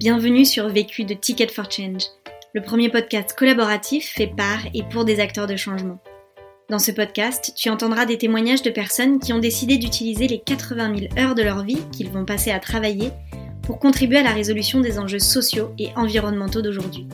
Bienvenue 0.00 0.46
sur 0.46 0.66
Vécu 0.70 1.04
de 1.04 1.12
Ticket 1.12 1.48
for 1.48 1.70
Change, 1.70 2.04
le 2.54 2.62
premier 2.62 2.88
podcast 2.88 3.34
collaboratif 3.36 4.14
fait 4.14 4.28
par 4.34 4.60
et 4.72 4.82
pour 4.82 5.04
des 5.04 5.20
acteurs 5.20 5.46
de 5.46 5.56
changement. 5.56 5.98
Dans 6.70 6.78
ce 6.78 6.90
podcast, 6.90 7.52
tu 7.54 7.68
entendras 7.68 8.06
des 8.06 8.16
témoignages 8.16 8.62
de 8.62 8.70
personnes 8.70 9.18
qui 9.18 9.34
ont 9.34 9.38
décidé 9.38 9.76
d'utiliser 9.76 10.26
les 10.26 10.40
80 10.40 10.96
000 10.96 11.18
heures 11.18 11.34
de 11.34 11.42
leur 11.42 11.64
vie 11.64 11.82
qu'ils 11.92 12.08
vont 12.08 12.24
passer 12.24 12.50
à 12.50 12.60
travailler 12.60 13.10
pour 13.60 13.78
contribuer 13.78 14.16
à 14.16 14.22
la 14.22 14.32
résolution 14.32 14.80
des 14.80 14.98
enjeux 14.98 15.18
sociaux 15.18 15.74
et 15.78 15.90
environnementaux 15.96 16.62
d'aujourd'hui. 16.62 17.06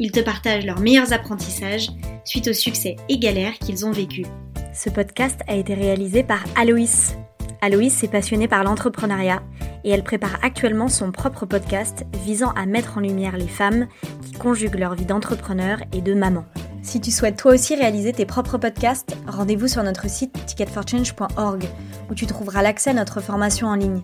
Ils 0.00 0.10
te 0.10 0.20
partagent 0.20 0.64
leurs 0.64 0.80
meilleurs 0.80 1.12
apprentissages 1.12 1.90
suite 2.24 2.48
aux 2.48 2.54
succès 2.54 2.96
et 3.10 3.18
galères 3.18 3.58
qu'ils 3.58 3.84
ont 3.84 3.92
vécus. 3.92 4.26
Ce 4.72 4.88
podcast 4.88 5.42
a 5.46 5.56
été 5.56 5.74
réalisé 5.74 6.22
par 6.22 6.42
Aloïs. 6.56 7.18
Aloïs 7.60 8.02
est 8.02 8.10
passionnée 8.10 8.48
par 8.48 8.64
l'entrepreneuriat 8.64 9.42
et 9.88 9.90
elle 9.90 10.04
prépare 10.04 10.38
actuellement 10.42 10.88
son 10.88 11.12
propre 11.12 11.46
podcast 11.46 12.04
visant 12.22 12.50
à 12.50 12.66
mettre 12.66 12.98
en 12.98 13.00
lumière 13.00 13.38
les 13.38 13.48
femmes 13.48 13.86
qui 14.20 14.32
conjuguent 14.32 14.78
leur 14.78 14.94
vie 14.94 15.06
d'entrepreneur 15.06 15.78
et 15.94 16.02
de 16.02 16.12
maman. 16.12 16.44
Si 16.82 17.00
tu 17.00 17.10
souhaites 17.10 17.38
toi 17.38 17.54
aussi 17.54 17.74
réaliser 17.74 18.12
tes 18.12 18.26
propres 18.26 18.58
podcasts, 18.58 19.16
rendez-vous 19.26 19.66
sur 19.66 19.82
notre 19.82 20.10
site 20.10 20.34
ticketforchange.org 20.44 21.64
où 22.10 22.14
tu 22.14 22.26
trouveras 22.26 22.60
l'accès 22.60 22.90
à 22.90 22.94
notre 22.94 23.22
formation 23.22 23.66
en 23.66 23.76
ligne. 23.76 24.02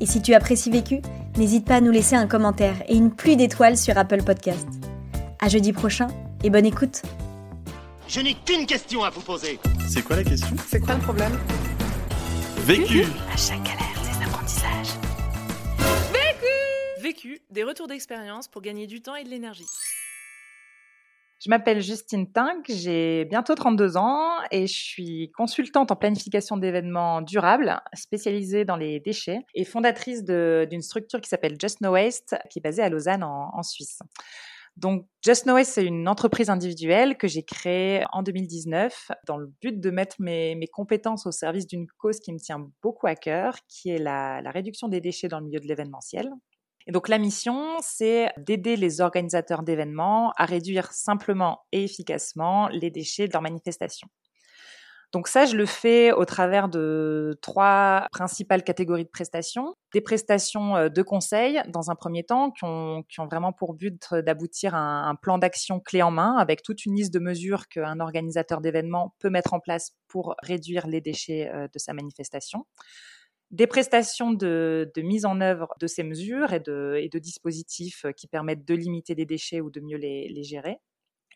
Et 0.00 0.06
si 0.06 0.22
tu 0.22 0.32
apprécies 0.32 0.70
Vécu, 0.70 1.02
n'hésite 1.36 1.66
pas 1.66 1.76
à 1.76 1.80
nous 1.82 1.92
laisser 1.92 2.16
un 2.16 2.26
commentaire 2.26 2.76
et 2.88 2.96
une 2.96 3.10
pluie 3.10 3.36
d'étoiles 3.36 3.76
sur 3.76 3.98
Apple 3.98 4.22
Podcasts. 4.22 4.68
À 5.38 5.50
jeudi 5.50 5.74
prochain 5.74 6.08
et 6.42 6.48
bonne 6.48 6.64
écoute. 6.64 7.02
Je 8.08 8.20
n'ai 8.20 8.34
qu'une 8.46 8.64
question 8.64 9.04
à 9.04 9.10
vous 9.10 9.20
poser. 9.20 9.60
C'est 9.86 10.00
quoi 10.00 10.16
la 10.16 10.24
question? 10.24 10.56
C'est 10.66 10.80
quoi 10.80 10.94
le 10.94 11.00
problème? 11.02 11.38
Vécu 12.64 13.04
À 13.34 13.36
Des 17.50 17.64
retours 17.64 17.86
d'expérience 17.86 18.48
pour 18.48 18.62
gagner 18.62 18.86
du 18.86 19.02
temps 19.02 19.14
et 19.14 19.24
de 19.24 19.28
l'énergie. 19.28 19.66
Je 21.42 21.48
m'appelle 21.48 21.80
Justine 21.80 22.30
Tink, 22.30 22.66
j'ai 22.68 23.24
bientôt 23.24 23.54
32 23.54 23.96
ans 23.96 24.28
et 24.50 24.66
je 24.66 24.74
suis 24.74 25.30
consultante 25.34 25.90
en 25.90 25.96
planification 25.96 26.58
d'événements 26.58 27.22
durables 27.22 27.80
spécialisée 27.94 28.66
dans 28.66 28.76
les 28.76 29.00
déchets 29.00 29.38
et 29.54 29.64
fondatrice 29.64 30.22
d'une 30.22 30.82
structure 30.82 31.20
qui 31.20 31.30
s'appelle 31.30 31.56
Just 31.58 31.80
No 31.80 31.92
Waste 31.92 32.36
qui 32.50 32.58
est 32.58 32.62
basée 32.62 32.82
à 32.82 32.90
Lausanne 32.90 33.22
en, 33.22 33.62
Suisse. 33.62 34.00
Donc, 34.76 35.06
Just 35.24 35.44
Know 35.44 35.56
c'est 35.64 35.84
une 35.84 36.08
entreprise 36.08 36.50
individuelle 36.50 37.16
que 37.16 37.26
j'ai 37.26 37.42
créée 37.42 38.04
en 38.12 38.22
2019 38.22 39.10
dans 39.26 39.38
le 39.38 39.50
but 39.62 39.80
de 39.80 39.90
mettre 39.90 40.16
mes, 40.18 40.68
compétences 40.70 41.26
au 41.26 41.32
service 41.32 41.66
d'une 41.66 41.86
cause 41.96 42.20
qui 42.20 42.34
me 42.34 42.38
tient 42.38 42.70
beaucoup 42.82 43.06
à 43.06 43.14
cœur, 43.14 43.56
qui 43.66 43.88
est 43.88 43.98
la 43.98 44.42
réduction 44.50 44.88
des 44.88 45.00
déchets 45.00 45.28
dans 45.28 45.40
le 45.40 45.46
milieu 45.46 45.60
de 45.60 45.66
l'événementiel. 45.66 46.30
Donc 46.88 47.08
la 47.08 47.18
mission, 47.18 47.76
c'est 47.82 48.32
d'aider 48.38 48.76
les 48.76 49.00
organisateurs 49.00 49.62
d'événements 49.62 50.32
à 50.36 50.44
réduire 50.44 50.92
simplement 50.92 51.60
et 51.72 51.84
efficacement 51.84 52.68
les 52.68 52.90
déchets 52.90 53.28
de 53.28 53.32
leurs 53.32 53.42
manifestations. 53.42 54.08
Donc 55.12 55.26
ça, 55.26 55.44
je 55.44 55.56
le 55.56 55.66
fais 55.66 56.12
au 56.12 56.24
travers 56.24 56.68
de 56.68 57.36
trois 57.42 58.06
principales 58.12 58.62
catégories 58.62 59.04
de 59.04 59.10
prestations. 59.10 59.74
Des 59.92 60.00
prestations 60.00 60.76
euh, 60.76 60.88
de 60.88 61.02
conseil, 61.02 61.60
dans 61.68 61.90
un 61.90 61.96
premier 61.96 62.22
temps, 62.22 62.52
qui 62.52 62.64
ont, 62.64 63.04
vraiment 63.28 63.52
pour 63.52 63.74
but 63.74 64.14
d'aboutir 64.14 64.76
à 64.76 65.08
un, 65.08 65.16
plan 65.16 65.38
d'action 65.38 65.80
clé 65.80 66.00
en 66.02 66.12
main, 66.12 66.36
avec 66.36 66.62
toute 66.62 66.86
une 66.86 66.94
liste 66.94 67.12
de 67.12 67.18
mesures 67.18 67.66
qu'un 67.66 67.98
organisateur 67.98 68.60
d'événement 68.60 69.14
peut 69.18 69.30
mettre 69.30 69.52
en 69.52 69.58
place 69.58 69.96
pour 70.06 70.36
réduire 70.42 70.86
les 70.86 71.00
déchets 71.00 71.50
euh, 71.52 71.66
de 71.66 71.78
sa 71.78 71.92
manifestation 71.92 72.64
des 73.50 73.66
prestations 73.66 74.32
de, 74.32 74.90
de, 74.94 75.02
mise 75.02 75.24
en 75.24 75.40
œuvre 75.40 75.74
de 75.80 75.86
ces 75.86 76.02
mesures 76.02 76.52
et 76.52 76.60
de, 76.60 76.96
et 77.00 77.08
de, 77.08 77.18
dispositifs 77.18 78.06
qui 78.16 78.26
permettent 78.26 78.64
de 78.64 78.74
limiter 78.74 79.14
les 79.14 79.26
déchets 79.26 79.60
ou 79.60 79.70
de 79.70 79.80
mieux 79.80 79.96
les, 79.96 80.28
les 80.28 80.44
gérer 80.44 80.78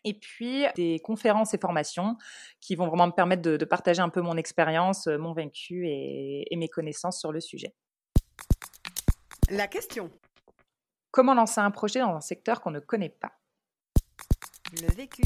et 0.05 0.13
puis 0.13 0.65
des 0.75 0.99
conférences 0.99 1.53
et 1.53 1.57
formations 1.57 2.15
qui 2.61 2.75
vont 2.75 2.87
vraiment 2.87 3.07
me 3.07 3.11
permettre 3.11 3.41
de, 3.41 3.65
partager 3.65 4.01
un 4.01 4.09
peu 4.09 4.21
mon 4.21 4.37
expérience, 4.37 5.07
euh, 5.07 5.17
mon 5.17 5.33
vécu 5.33 5.87
et, 5.89 6.55
mes 6.55 6.69
connaissances 6.69 7.19
sur 7.19 7.33
le 7.33 7.41
sujet. 7.41 7.73
La 9.49 9.67
question. 9.67 10.09
Comment 11.11 11.33
lancer 11.33 11.59
un 11.59 11.71
projet 11.71 11.99
dans 11.99 12.15
un 12.15 12.21
secteur 12.21 12.61
qu'on 12.61 12.71
ne 12.71 12.79
connaît 12.79 13.09
pas? 13.09 13.33
Le 14.81 14.93
vécu. 14.93 15.23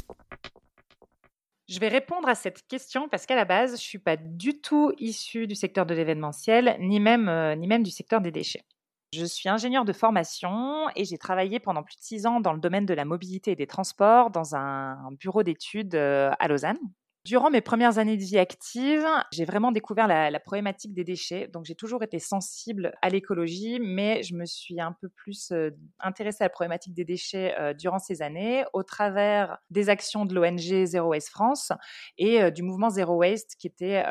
Je 1.69 1.80
vais 1.80 1.88
répondre 1.88 2.28
à 2.28 2.34
cette 2.34 2.66
question 2.68 3.07
parce 3.07 3.28
qu'à 3.28 3.35
la 3.35 3.46
base, 3.46 3.69
je 3.69 3.75
ne 3.75 3.78
suis 3.78 4.00
pas 4.00 4.18
du 4.18 4.59
tout 4.59 4.91
issue 4.97 5.46
du 5.46 5.53
secteur 5.53 5.85
de 5.85 5.94
l'événementiel, 5.94 6.75
ni 6.80 7.00
même, 7.00 7.30
euh, 7.30 7.53
ni 7.53 7.68
même 7.68 7.84
du 7.84 7.91
secteur 7.91 8.22
des 8.22 8.31
déchets. 8.31 8.66
Je 9.13 9.24
suis 9.24 9.50
ingénieure 9.50 9.85
de 9.85 9.94
formation 9.94 10.88
et 10.96 11.06
j'ai 11.06 11.19
travaillé 11.19 11.59
pendant 11.59 11.84
plus 11.84 11.96
de 11.96 12.02
six 12.02 12.25
ans 12.25 12.40
dans 12.40 12.53
le 12.53 12.59
domaine 12.59 12.88
de 12.88 12.94
la 12.96 13.06
mobilité 13.06 13.52
et 13.52 13.56
des 13.56 13.68
transports 13.68 14.31
dans 14.31 14.56
un 14.56 15.12
bureau 15.19 15.44
d'études 15.44 15.94
euh, 15.94 16.31
à 16.40 16.47
Lausanne. 16.47 16.80
Durant 17.29 17.51
mes 17.51 17.62
premières 17.62 18.00
années 18.00 18.17
de 18.17 18.23
vie 18.23 18.40
active, 18.40 19.06
j'ai 19.31 19.45
vraiment 19.45 19.72
découvert 19.72 20.07
la, 20.07 20.40
problématique 20.40 20.95
des 20.95 21.03
déchets. 21.03 21.47
Donc 21.47 21.63
j'ai 21.63 21.75
toujours 21.75 22.01
été 22.01 22.17
sensible 22.17 22.91
à 23.03 23.09
l'écologie, 23.09 23.78
mais 23.79 24.23
je 24.23 24.34
me 24.34 24.45
suis 24.45 24.81
un 24.81 24.94
peu 25.00 25.09
plus 25.09 25.51
euh, 25.51 25.69
intéressée 26.00 26.44
à 26.44 26.45
la 26.45 26.50
problématique 26.50 26.95
des 26.95 27.06
déchets 27.06 27.53
euh, 27.59 27.75
durant 27.75 28.00
ces 28.00 28.23
années 28.23 28.63
au 28.73 28.81
travers 28.81 29.59
des 29.69 29.89
actions 29.89 30.25
de 30.25 30.34
l'ONG 30.34 30.85
Zero 30.85 31.09
Waste 31.09 31.29
France 31.29 31.72
et 32.18 32.50
du 32.50 32.63
mouvement 32.63 32.89
Zero 32.89 33.18
Waste 33.18 33.57
qui 33.59 33.68
était 33.68 34.03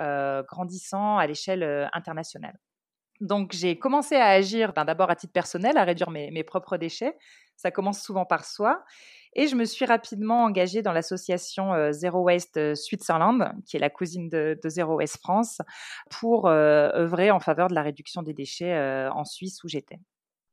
grandissant 0.47 1.19
à 1.19 1.27
l'échelle 1.27 1.91
internationale. 1.93 2.57
Donc 3.21 3.53
j'ai 3.53 3.79
commencé 3.79 4.15
à 4.15 4.29
agir 4.29 4.73
ben, 4.73 4.85
d'abord 4.85 5.11
à 5.11 5.17
titre 5.17 5.33
personnel, 5.33 5.77
à 5.77 5.85
réduire 5.85 6.11
mes, 6.11 6.45
propres 6.45 6.77
déchets. 6.77 7.17
Ça 7.57 7.71
commence 7.71 8.01
souvent 8.01 8.25
par 8.25 8.45
soi. 8.45 8.85
Et 9.35 9.47
je 9.47 9.57
me 9.57 9.65
suis 9.65 9.85
rapidement 9.85 10.45
engagée 10.45 10.83
dans 10.83 10.93
l'association 10.93 11.75
euh, 11.75 11.93
Zero 11.93 12.21
Waste 12.23 12.57
euh, 12.57 12.75
Switzerland, 12.75 13.53
qui 13.67 13.77
est 13.77 13.81
la 13.81 13.91
cousine 13.91 14.29
de, 14.29 14.59
Zero 14.65 14.97
Waste 14.97 15.19
France, 15.19 15.61
pour 16.11 16.47
euh, 16.47 16.91
œuvrer 16.95 17.31
en 17.31 17.41
faveur 17.41 17.69
de 17.69 17.75
la 17.75 17.83
réduction 17.83 18.23
des 18.23 18.33
déchets 18.33 19.09
en 19.13 19.25
Suisse 19.25 19.63
où 19.65 19.69
j'étais. 19.69 19.99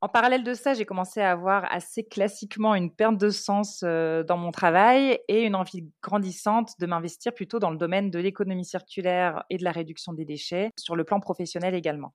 En 0.02 0.08
parallèle 0.08 0.44
de 0.44 0.52
ça, 0.52 0.74
j'ai 0.74 0.84
commencé 0.84 1.20
à 1.20 1.32
avoir 1.32 1.72
assez 1.72 2.04
classiquement 2.04 2.74
une 2.74 2.94
perte 2.94 3.16
de 3.16 3.30
sens 3.30 3.80
dans 3.82 4.36
mon 4.36 4.52
travail 4.52 5.18
et 5.26 5.44
une 5.44 5.54
envie 5.54 5.88
grandissante 6.02 6.72
de 6.78 6.86
m'investir 6.86 7.32
plutôt 7.32 7.58
dans 7.58 7.70
le 7.70 7.78
domaine 7.78 8.10
de 8.10 8.18
l'économie 8.18 8.66
circulaire 8.66 9.44
et 9.48 9.56
de 9.56 9.64
la 9.64 9.72
réduction 9.72 10.12
des 10.12 10.26
déchets, 10.26 10.70
sur 10.78 10.96
le 10.96 11.04
plan 11.04 11.18
professionnel 11.18 11.74
également. 11.74 12.12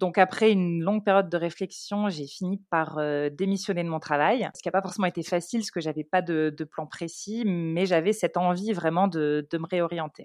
Donc 0.00 0.16
après 0.16 0.50
une 0.50 0.82
longue 0.82 1.04
période 1.04 1.28
de 1.28 1.36
réflexion, 1.36 2.08
j'ai 2.08 2.26
fini 2.26 2.56
par 2.70 2.96
euh, 2.96 3.28
démissionner 3.28 3.84
de 3.84 3.90
mon 3.90 4.00
travail, 4.00 4.48
ce 4.56 4.62
qui 4.62 4.68
n'a 4.68 4.72
pas 4.72 4.80
forcément 4.80 5.06
été 5.06 5.22
facile, 5.22 5.60
parce 5.60 5.70
que 5.70 5.80
j'avais 5.80 6.04
pas 6.04 6.22
de, 6.22 6.54
plan 6.64 6.86
précis, 6.86 7.44
mais 7.44 7.84
j'avais 7.84 8.14
cette 8.14 8.38
envie 8.38 8.72
vraiment 8.72 9.08
de, 9.08 9.46
de 9.50 9.58
me 9.58 9.66
réorienter. 9.70 10.24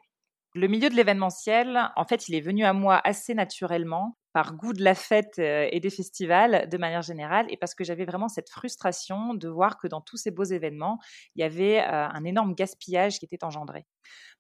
Le 0.54 0.70
milieu 0.70 0.90
de 0.90 0.96
l'événementiel, 0.96 1.92
en 1.98 2.06
fait, 2.06 2.30
il 2.30 2.36
est 2.36 2.42
venu 2.42 2.64
à 2.64 2.72
moi 2.72 3.02
assez 3.04 3.34
naturellement 3.34 4.18
par 4.32 4.56
goût 4.56 4.72
de 4.72 4.82
la 4.82 4.96
fête 4.96 5.40
euh, 5.40 5.68
et 5.70 5.82
des 5.82 5.90
festivals 5.90 6.70
de 6.70 6.78
manière 6.78 7.02
générale, 7.02 7.46
et 7.50 7.58
parce 7.58 7.76
que 7.76 7.84
j'avais 7.84 8.06
vraiment 8.06 8.30
cette 8.30 8.50
frustration 8.50 9.34
de 9.34 9.50
voir 9.50 9.78
que 9.78 9.88
dans 9.88 10.00
tous 10.00 10.16
ces 10.16 10.32
beaux 10.32 10.46
événements, 10.46 11.00
il 11.36 11.42
y 11.42 11.44
avait 11.44 11.82
euh, 11.82 12.08
un 12.08 12.24
énorme 12.24 12.56
gaspillage 12.56 13.20
qui 13.20 13.26
était 13.26 13.44
engendré. 13.44 13.86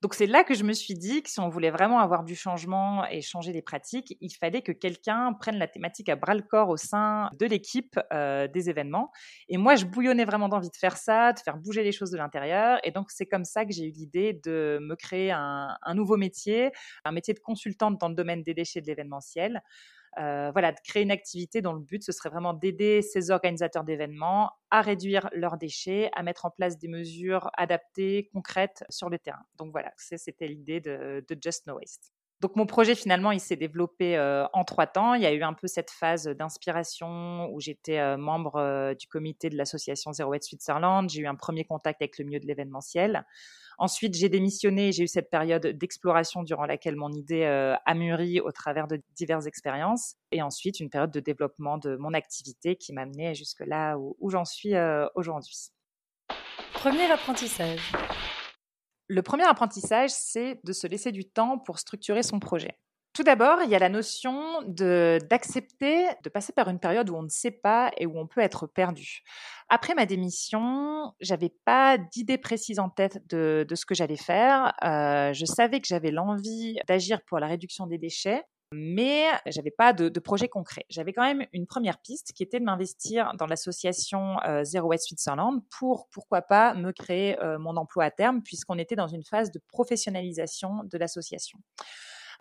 Donc 0.01 0.13
c'est 0.13 0.25
là 0.25 0.43
que 0.43 0.53
je 0.53 0.63
me 0.63 0.73
suis 0.73 0.93
dit 0.93 1.23
que 1.23 1.29
si 1.29 1.39
on 1.39 1.49
voulait 1.49 1.71
vraiment 1.71 1.99
avoir 1.99 2.23
du 2.23 2.35
changement 2.35 3.05
et 3.07 3.21
changer 3.21 3.53
les 3.53 3.61
pratiques, 3.61 4.15
il 4.21 4.31
fallait 4.31 4.61
que 4.61 4.71
quelqu'un 4.71 5.33
prenne 5.33 5.57
la 5.57 5.67
thématique 5.67 6.09
à 6.09 6.15
bras 6.15 6.35
le 6.35 6.41
corps 6.41 6.69
au 6.69 6.77
sein 6.77 7.29
de 7.39 7.45
l'équipe 7.45 7.99
euh, 8.13 8.47
des 8.47 8.69
événements. 8.69 9.11
Et 9.49 9.57
moi, 9.57 9.75
je 9.75 9.85
bouillonnais 9.85 10.25
vraiment 10.25 10.49
d'envie 10.49 10.69
de 10.69 10.75
faire 10.75 10.97
ça, 10.97 11.33
de 11.33 11.39
faire 11.39 11.57
bouger 11.57 11.83
les 11.83 11.91
choses 11.91 12.11
de 12.11 12.17
l'intérieur. 12.17 12.79
Et 12.83 12.91
donc 12.91 13.09
c'est 13.09 13.25
comme 13.25 13.45
ça 13.45 13.65
que 13.65 13.73
j'ai 13.73 13.85
eu 13.85 13.91
l'idée 13.91 14.39
de 14.43 14.79
me 14.81 14.95
créer 14.95 15.31
un, 15.31 15.75
un 15.81 15.93
nouveau 15.93 16.17
métier, 16.17 16.71
un 17.03 17.11
métier 17.11 17.33
de 17.33 17.39
consultante 17.39 17.99
dans 17.99 18.09
le 18.09 18.15
domaine 18.15 18.43
des 18.43 18.53
déchets 18.53 18.81
de 18.81 18.87
l'événementiel. 18.87 19.61
Euh, 20.17 20.51
voilà, 20.51 20.71
de 20.71 20.77
créer 20.83 21.03
une 21.03 21.11
activité 21.11 21.61
dont 21.61 21.73
le 21.73 21.81
but, 21.81 22.03
ce 22.03 22.11
serait 22.11 22.29
vraiment 22.29 22.53
d'aider 22.53 23.01
ces 23.01 23.31
organisateurs 23.31 23.83
d'événements 23.83 24.51
à 24.72 24.81
réduire 24.81 25.29
leurs 25.34 25.57
déchets, 25.57 26.09
à 26.16 26.23
mettre 26.23 26.45
en 26.45 26.51
place 26.51 26.78
des 26.78 26.87
mesures 26.87 27.49
adaptées, 27.57 28.29
concrètes 28.34 28.84
sur 28.90 29.09
le 29.09 29.19
terrain. 29.19 29.43
Donc 29.57 29.72
voilà, 29.72 29.91
c'était 29.97 30.47
l'idée 30.47 30.79
de, 30.79 31.23
Just 31.41 31.67
No 31.67 31.75
Waste. 31.75 32.13
Donc 32.41 32.55
mon 32.55 32.66
projet 32.66 32.95
finalement, 32.95 33.31
il 33.31 33.40
s'est 33.40 33.55
développé 33.55 34.17
euh, 34.17 34.45
en 34.53 34.63
trois 34.63 34.87
temps. 34.87 35.16
Il 35.16 35.22
y 35.22 35.25
a 35.25 35.34
eu 35.34 35.43
un 35.43 35.53
peu 35.53 35.67
cette 35.67 35.91
phase 35.91 36.28
d'inspiration 36.28 37.49
où 37.51 37.59
j'étais 37.59 37.99
euh, 37.99 38.17
membre 38.17 38.93
du 38.97 39.07
comité 39.07 39.49
de 39.49 39.57
l'association 39.57 40.13
Zero 40.13 40.31
Waste 40.31 40.49
Switzerland. 40.49 41.09
J'ai 41.09 41.22
eu 41.22 41.28
un 41.28 41.35
premier 41.35 41.66
contact 41.66 42.01
avec 42.01 42.17
le 42.17 42.25
milieu 42.25 42.40
de 42.40 42.45
l'événementiel. 42.45 43.25
Ensuite, 43.77 44.16
j'ai 44.16 44.29
démissionné. 44.29 44.91
J'ai 44.91 45.03
eu 45.03 45.07
cette 45.07 45.29
période 45.29 45.66
d'exploration 45.66 46.43
durant 46.43 46.66
laquelle 46.66 46.95
mon 46.95 47.11
idée 47.11 47.43
euh, 47.43 47.75
a 47.85 47.93
mûri 47.93 48.39
au 48.39 48.51
travers 48.51 48.87
de 48.87 49.01
diverses 49.16 49.45
expériences. 49.45 50.16
Et 50.31 50.41
ensuite, 50.41 50.79
une 50.79 50.89
période 50.89 51.11
de 51.11 51.19
développement 51.19 51.77
de 51.77 51.95
mon 51.97 52.13
activité 52.13 52.75
qui 52.75 52.93
m'a 52.93 53.05
mené 53.05 53.35
jusque 53.35 53.61
là 53.66 53.97
où, 53.97 54.29
j'en 54.29 54.45
suis 54.45 54.75
euh, 54.75 55.07
aujourd'hui. 55.16 55.69
Premier 56.73 57.11
apprentissage. 57.11 57.91
Le 59.07 59.22
premier 59.22 59.43
apprentissage, 59.43 60.09
c'est 60.09 60.59
de 60.63 60.73
se 60.73 60.87
laisser 60.87 61.11
du 61.11 61.25
temps 61.25 61.59
pour 61.59 61.79
structurer 61.79 62.23
son 62.23 62.39
projet. 62.39 62.79
Tout 63.16 63.23
d'abord, 63.23 63.59
il 63.64 63.70
y 63.70 63.76
a 63.76 63.79
la 63.79 63.88
notion 63.88 64.62
d'accepter 64.67 66.06
de 66.22 66.29
passer 66.29 66.52
par 66.52 66.67
une 66.67 66.79
période 66.79 67.09
où 67.09 67.16
on 67.16 67.23
ne 67.23 67.29
sait 67.29 67.50
pas 67.50 67.90
et 67.97 68.06
où 68.06 68.20
on 68.20 68.28
peut 68.28 68.41
être 68.41 68.67
perdu. 68.67 69.23
Après 69.70 69.96
ma 69.96 70.06
démission, 70.06 71.14
j'avais 71.22 71.53
pas 71.64 71.97
d'idée 71.97 72.38
précise 72.38 72.78
en 72.78 72.90
tête 72.90 73.26
de, 73.29 73.66
de 73.66 73.76
ce 73.76 73.85
que 73.85 73.96
j'allais 73.96 74.17
faire. 74.17 74.73
Euh, 74.84 75.32
je 75.32 75.46
savais 75.46 75.79
que 75.79 75.88
j'avais 75.88 76.12
l'envie 76.12 76.78
d'agir 76.90 77.22
pour 77.26 77.40
la 77.40 77.47
réduction 77.47 77.88
des 77.88 77.97
déchets, 77.97 78.44
mais 78.73 79.28
j'avais 79.46 79.72
pas 79.72 79.94
de, 79.94 80.09
de, 80.09 80.20
projet 80.20 80.50
concret. 80.50 80.84
J'avais 80.90 81.14
quand 81.14 81.23
même 81.23 81.46
une 81.53 81.67
première 81.67 82.00
piste 82.00 82.34
qui 82.34 82.44
était 82.44 82.59
de 82.59 82.66
m'investir 82.66 83.32
dans 83.38 83.46
l'association 83.46 84.41
euh, 84.46 84.66
Zero 84.66 84.90
Waste 84.90 85.08
Switzerland 85.08 85.62
pour 85.79 86.09
pourquoi 86.09 86.41
pas 86.41 86.73
me 86.73 86.91
créer 86.91 87.41
euh, 87.41 87.59
mon 87.59 87.78
emploi 87.78 88.03
à 88.03 88.12
terme 88.12 88.41
puisqu'on 88.44 88.78
était 88.78 88.97
dans 88.97 89.08
une 89.08 89.23
phase 89.23 89.52
de 89.52 89.62
professionnalisation 89.70 90.82
de 90.84 90.97
l'association. 90.97 91.59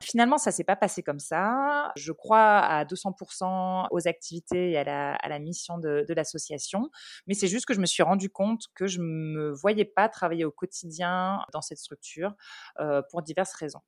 Finalement, 0.00 0.38
ça 0.38 0.50
s'est 0.52 0.64
pas 0.64 0.76
passé 0.76 1.02
comme 1.02 1.19
ça. 1.19 1.93
Je 1.96 2.12
crois 2.12 2.58
à 2.58 2.85
200% 2.85 3.88
aux 3.91 4.08
activités 4.08 4.73
et 4.73 4.79
à 4.79 4.85
la, 4.85 5.38
mission 5.38 5.79
de, 5.79 6.05
l'association, 6.14 6.91
mais 7.26 7.35
c'est 7.35 7.49
juste 7.49 7.67
que 7.67 7.75
je 7.75 7.81
me 7.81 7.87
suis 7.87 8.02
rendu 8.02 8.31
compte 8.31 8.64
que 8.75 8.87
je 8.87 9.00
me 9.00 9.52
voyais 9.52 9.85
pas 9.85 10.08
travailler 10.08 10.44
au 10.44 10.52
quotidien 10.52 11.41
dans 11.52 11.61
cette 11.61 11.79
structure 11.79 12.35
euh, 12.81 13.02
pour 13.11 13.23
diverses 13.23 13.55
raisons. 13.55 13.81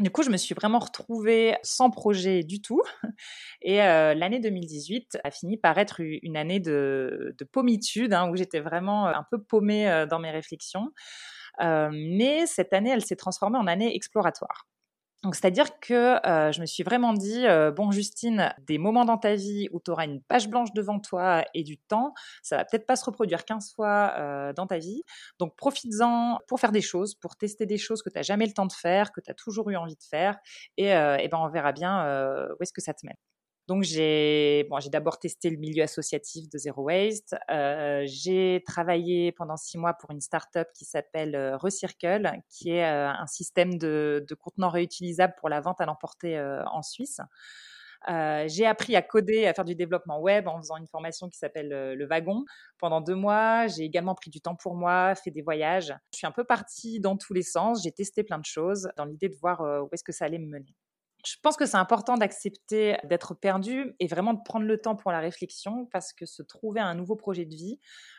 Du 0.00 0.10
coup, 0.10 0.24
je 0.24 0.30
me 0.30 0.36
suis 0.36 0.56
vraiment 0.56 0.80
retrouvée 0.80 1.56
sans 1.62 1.88
projet 1.88 2.42
du 2.42 2.60
tout. 2.60 2.82
Et 3.62 3.80
euh, 3.80 4.14
l'année 4.14 4.40
2018 4.40 5.18
a 5.22 5.30
fini 5.30 5.56
par 5.56 5.78
être 5.78 6.00
une 6.00 6.36
année 6.36 6.58
de, 6.58 7.34
de 7.38 7.44
pommitude, 7.44 8.12
hein, 8.12 8.28
où 8.28 8.34
j'étais 8.34 8.58
vraiment 8.58 9.06
un 9.06 9.24
peu 9.30 9.40
paumée 9.40 9.88
euh, 9.88 10.04
dans 10.06 10.18
mes 10.18 10.32
réflexions. 10.32 10.90
Euh, 11.60 11.90
mais 11.92 12.46
cette 12.46 12.72
année, 12.72 12.90
elle 12.90 13.04
s'est 13.04 13.14
transformée 13.14 13.58
en 13.58 13.68
année 13.68 13.94
exploratoire. 13.94 14.66
Donc, 15.24 15.34
c'est-à-dire 15.34 15.80
que 15.80 16.24
euh, 16.26 16.52
je 16.52 16.60
me 16.60 16.66
suis 16.66 16.82
vraiment 16.82 17.14
dit, 17.14 17.46
euh, 17.46 17.70
bon, 17.70 17.90
Justine, 17.90 18.54
des 18.66 18.76
moments 18.76 19.06
dans 19.06 19.16
ta 19.16 19.34
vie 19.34 19.68
où 19.72 19.80
tu 19.80 19.90
auras 19.90 20.04
une 20.04 20.20
page 20.22 20.48
blanche 20.48 20.74
devant 20.74 21.00
toi 21.00 21.44
et 21.54 21.62
du 21.62 21.78
temps, 21.78 22.12
ça 22.42 22.58
va 22.58 22.64
peut-être 22.66 22.86
pas 22.86 22.94
se 22.94 23.06
reproduire 23.06 23.46
15 23.46 23.72
fois 23.74 24.12
euh, 24.18 24.52
dans 24.52 24.66
ta 24.66 24.76
vie. 24.76 25.02
Donc, 25.38 25.56
profites-en 25.56 26.38
pour 26.46 26.60
faire 26.60 26.72
des 26.72 26.82
choses, 26.82 27.14
pour 27.14 27.36
tester 27.36 27.64
des 27.64 27.78
choses 27.78 28.02
que 28.02 28.10
tu 28.10 28.18
n'as 28.18 28.22
jamais 28.22 28.46
le 28.46 28.52
temps 28.52 28.66
de 28.66 28.72
faire, 28.72 29.12
que 29.12 29.22
tu 29.22 29.30
as 29.30 29.34
toujours 29.34 29.70
eu 29.70 29.76
envie 29.76 29.96
de 29.96 30.02
faire. 30.02 30.36
Et, 30.76 30.88
et 30.88 31.28
ben, 31.28 31.38
on 31.38 31.48
verra 31.48 31.72
bien 31.72 32.04
où 32.50 32.62
est-ce 32.62 32.72
que 32.72 32.82
ça 32.82 32.92
te 32.92 33.06
mène. 33.06 33.16
Donc 33.66 33.82
j'ai 33.82 34.66
bon, 34.68 34.78
d'abord 34.92 35.18
testé 35.18 35.48
le 35.48 35.56
milieu 35.56 35.82
associatif 35.82 36.50
de 36.50 36.58
Zero 36.58 36.82
Waste. 36.82 37.34
Euh, 37.50 38.02
j'ai 38.06 38.62
travaillé 38.66 39.32
pendant 39.32 39.56
six 39.56 39.78
mois 39.78 39.94
pour 39.94 40.10
une 40.10 40.20
start-up 40.20 40.68
qui 40.74 40.84
s'appelle 40.84 41.34
euh, 41.34 41.56
Recircle, 41.56 42.30
qui 42.50 42.72
est 42.72 42.84
euh, 42.84 43.08
un 43.08 43.26
système 43.26 43.78
de, 43.78 44.26
contenants 44.38 44.68
réutilisables 44.68 45.34
pour 45.38 45.48
la 45.48 45.62
vente 45.62 45.80
à 45.80 45.86
l'emporter 45.86 46.38
en 46.70 46.82
Suisse. 46.82 47.20
J'ai 48.06 48.66
appris 48.66 48.96
à 48.96 49.02
coder, 49.02 49.46
à 49.46 49.54
faire 49.54 49.64
du 49.64 49.74
développement 49.74 50.20
web 50.20 50.46
en 50.46 50.58
faisant 50.58 50.76
une 50.76 50.86
formation 50.86 51.30
qui 51.30 51.38
s'appelle 51.38 51.68
le 51.68 52.06
wagon 52.06 52.44
pendant 52.78 53.00
deux 53.00 53.14
mois. 53.14 53.66
J'ai 53.68 53.84
également 53.84 54.14
pris 54.14 54.28
du 54.28 54.42
temps 54.42 54.56
pour 54.56 54.74
moi, 54.74 55.14
fait 55.14 55.30
des 55.30 55.40
voyages. 55.40 55.94
Je 56.12 56.18
suis 56.18 56.26
un 56.26 56.32
peu 56.32 56.44
partie 56.44 57.00
dans 57.00 57.16
tous 57.16 57.32
les 57.32 57.42
sens. 57.42 57.82
J'ai 57.82 57.92
testé 57.92 58.22
plein 58.22 58.38
de 58.38 58.44
choses 58.44 58.90
dans 58.98 59.06
l'idée 59.06 59.30
de 59.30 59.36
voir 59.36 59.62
où 59.62 59.88
est-ce 59.92 60.04
que 60.04 60.12
ça 60.12 60.26
allait 60.26 60.38
me 60.38 60.48
mener 60.48 60.74
je 61.24 61.36
pense 61.42 61.56
que 61.56 61.66
c'est 61.66 61.76
important 61.76 62.16
d'accepter 62.16 62.96
d'être 63.04 63.34
perdu 63.34 63.94
et 63.98 64.06
vraiment 64.06 64.34
de 64.34 64.42
prendre 64.44 64.66
le 64.66 64.78
temps 64.80 64.94
pour 64.94 65.10
la 65.10 65.20
réflexion 65.20 65.86
parce 65.92 66.12
que 66.12 66.26
se 66.26 66.42
trouver 66.42 66.80
un 66.80 66.94
nouveau 66.94 67.16
projet 67.16 67.44
de 67.44 67.54
vie, 67.54 67.78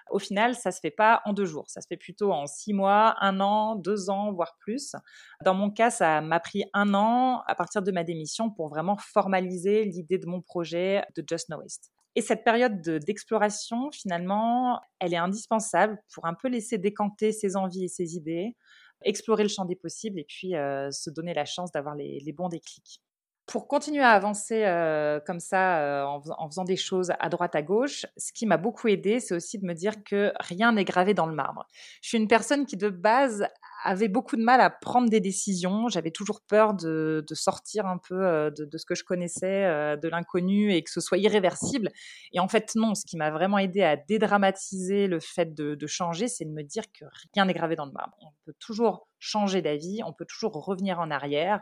au 0.10 0.20
final, 0.20 0.56
ça 0.56 0.72
se 0.72 0.80
fait 0.80 0.92
pas 0.92 1.22
en 1.26 1.34
deux 1.34 1.46
jours. 1.46 1.66
Ça 1.70 1.82
se 1.82 1.88
fait 1.88 1.98
plutôt 1.98 2.32
en 2.32 2.48
six 2.48 2.74
mois, 2.74 3.16
un 3.22 3.40
an, 3.40 3.76
deux 3.76 4.10
ans, 4.10 4.32
voire 4.32 4.56
plus. 4.60 4.96
Dans 5.44 5.54
mon 5.54 5.72
cas, 5.72 5.90
ça 5.90 6.22
m'a 6.22 6.40
pris 6.40 6.64
un 6.74 6.94
an 6.94 7.42
à 7.48 7.56
partir 7.56 7.82
de 7.82 7.92
ma 7.92 8.04
démission 8.04 8.50
pour 8.50 8.70
vraiment 8.70 8.98
formaliser 8.98 9.86
l'idée 9.86 10.18
de 10.18 10.28
mon 10.28 10.42
projet 10.42 11.04
de 11.16 11.24
Just 11.28 11.50
No 11.50 11.58
Waste. 11.58 11.92
Et 12.18 12.22
cette 12.22 12.46
période 12.46 12.82
d'exploration, 12.82 13.92
finalement, 13.92 14.80
elle 15.00 15.14
est 15.14 15.18
indispensable 15.18 16.02
pour 16.14 16.26
un 16.26 16.34
peu 16.34 16.48
laisser 16.48 16.78
décanter 16.78 17.34
ses 17.34 17.58
envies 17.58 17.86
et 17.86 17.90
ses 17.90 18.16
idées, 18.16 18.56
explorer 19.02 19.44
le 19.44 19.50
champ 19.50 19.66
des 19.66 19.76
possibles 19.76 20.20
et 20.20 20.26
puis 20.28 20.56
euh, 20.56 20.92
se 20.92 21.10
donner 21.10 21.34
la 21.34 21.46
chance 21.46 21.72
d'avoir 21.72 21.96
les, 21.96 22.20
les, 22.20 22.34
bons 22.34 22.50
déclics. 22.50 23.02
Pour 23.48 23.68
continuer 23.68 24.02
à 24.02 24.10
avancer 24.10 24.64
euh, 24.66 25.20
comme 25.20 25.40
ça, 25.40 25.80
euh, 25.80 26.04
en, 26.04 26.50
faisant 26.50 26.64
des 26.64 26.78
choses 26.78 27.12
à 27.20 27.30
droite, 27.30 27.56
à 27.56 27.62
gauche, 27.62 28.08
ce 28.18 28.34
qui 28.34 28.48
m'a 28.48 28.58
beaucoup 28.58 28.88
aidé, 28.88 29.20
c'est 29.20 29.36
aussi 29.36 29.60
de 29.60 29.66
me 29.66 29.74
dire 29.74 30.04
que 30.04 30.34
rien 30.40 30.72
n'est 30.72 30.84
gravé 30.84 31.14
dans 31.14 31.28
le 31.28 31.36
marbre. 31.36 31.68
Je 32.02 32.10
suis 32.10 32.18
une 32.18 32.28
personne 32.28 32.66
qui, 32.66 32.76
de 32.76 32.90
base, 32.90 33.48
avait 33.84 34.08
beaucoup 34.08 34.36
de 34.36 34.42
mal 34.42 34.62
à 34.62 34.72
prendre 34.72 35.10
des 35.10 35.20
décisions. 35.20 35.90
J'avais 35.90 36.10
toujours 36.10 36.42
peur 36.42 36.74
de, 36.74 37.24
sortir 37.34 37.86
un 37.86 38.00
peu 38.00 38.26
euh, 38.26 38.50
de, 38.50 38.78
ce 38.80 38.86
que 38.86 38.96
je 38.96 39.04
connaissais, 39.04 39.96
de 39.98 40.08
l'inconnu 40.08 40.74
et 40.74 40.82
que 40.82 40.90
ce 40.90 41.00
soit 41.00 41.20
irréversible. 41.20 41.92
Et 42.34 42.40
en 42.40 42.48
fait, 42.48 42.72
non, 42.74 42.96
ce 42.96 43.06
qui 43.06 43.16
m'a 43.16 43.30
vraiment 43.30 43.60
aidé 43.60 43.84
à 43.84 43.96
dédramatiser 43.96 45.06
le 45.06 45.20
fait 45.20 45.54
de 45.54 45.88
changer, 45.88 46.28
c'est 46.28 46.46
de 46.46 46.52
me 46.52 46.64
dire 46.64 46.86
que 46.92 47.06
rien 47.36 47.46
n'est 47.46 47.54
gravé 47.54 47.76
dans 47.76 47.86
le 47.86 47.92
marbre. 47.92 48.18
On 48.22 48.34
peut 48.44 48.56
toujours 48.60 49.08
changer 49.20 49.62
d'avis, 49.62 50.02
on 50.06 50.14
peut 50.14 50.26
toujours 50.26 50.54
revenir 50.54 51.00
en 51.00 51.10
arrière. 51.12 51.62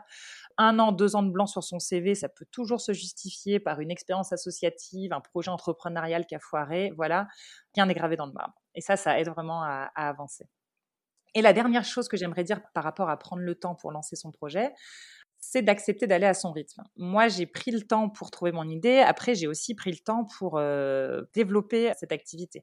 Un 0.56 0.78
an, 0.78 0.92
deux 0.92 1.16
ans 1.16 1.22
de 1.22 1.30
blanc 1.30 1.46
sur 1.46 1.64
son 1.64 1.80
CV, 1.80 2.14
ça 2.14 2.28
peut 2.28 2.46
toujours 2.50 2.80
se 2.80 2.92
justifier 2.92 3.58
par 3.58 3.80
une 3.80 3.90
expérience 3.90 4.32
associative, 4.32 5.12
un 5.12 5.20
projet 5.20 5.50
entrepreneurial 5.50 6.26
qui 6.26 6.34
a 6.34 6.38
foiré. 6.38 6.92
Voilà, 6.96 7.26
rien 7.74 7.86
n'est 7.86 7.94
gravé 7.94 8.16
dans 8.16 8.26
le 8.26 8.32
marbre. 8.32 8.54
Et 8.74 8.80
ça, 8.80 8.96
ça 8.96 9.18
aide 9.18 9.28
vraiment 9.28 9.62
à, 9.62 9.90
avancer. 9.96 10.48
Et 11.34 11.42
la 11.42 11.52
dernière 11.52 11.84
chose 11.84 12.06
que 12.06 12.16
j'aimerais 12.16 12.44
dire 12.44 12.60
par 12.72 12.84
rapport 12.84 13.10
à 13.10 13.16
prendre 13.16 13.42
le 13.42 13.54
temps 13.56 13.74
pour 13.74 13.90
lancer 13.90 14.14
son 14.14 14.30
projet, 14.30 14.72
c'est 15.38 15.62
d'accepter 15.62 16.06
d'aller 16.06 16.26
à 16.26 16.34
son 16.34 16.52
rythme. 16.52 16.84
Moi, 16.96 17.28
j'ai 17.28 17.46
pris 17.46 17.72
le 17.72 17.82
temps 17.82 18.08
pour 18.08 18.30
trouver 18.30 18.52
mon 18.52 18.68
idée. 18.68 19.00
Après, 19.00 19.34
j'ai 19.34 19.48
aussi 19.48 19.74
pris 19.74 19.90
le 19.90 19.98
temps 19.98 20.26
pour 20.38 20.58
euh, 20.58 21.22
développer 21.34 21.92
cette 21.98 22.12
activité 22.12 22.62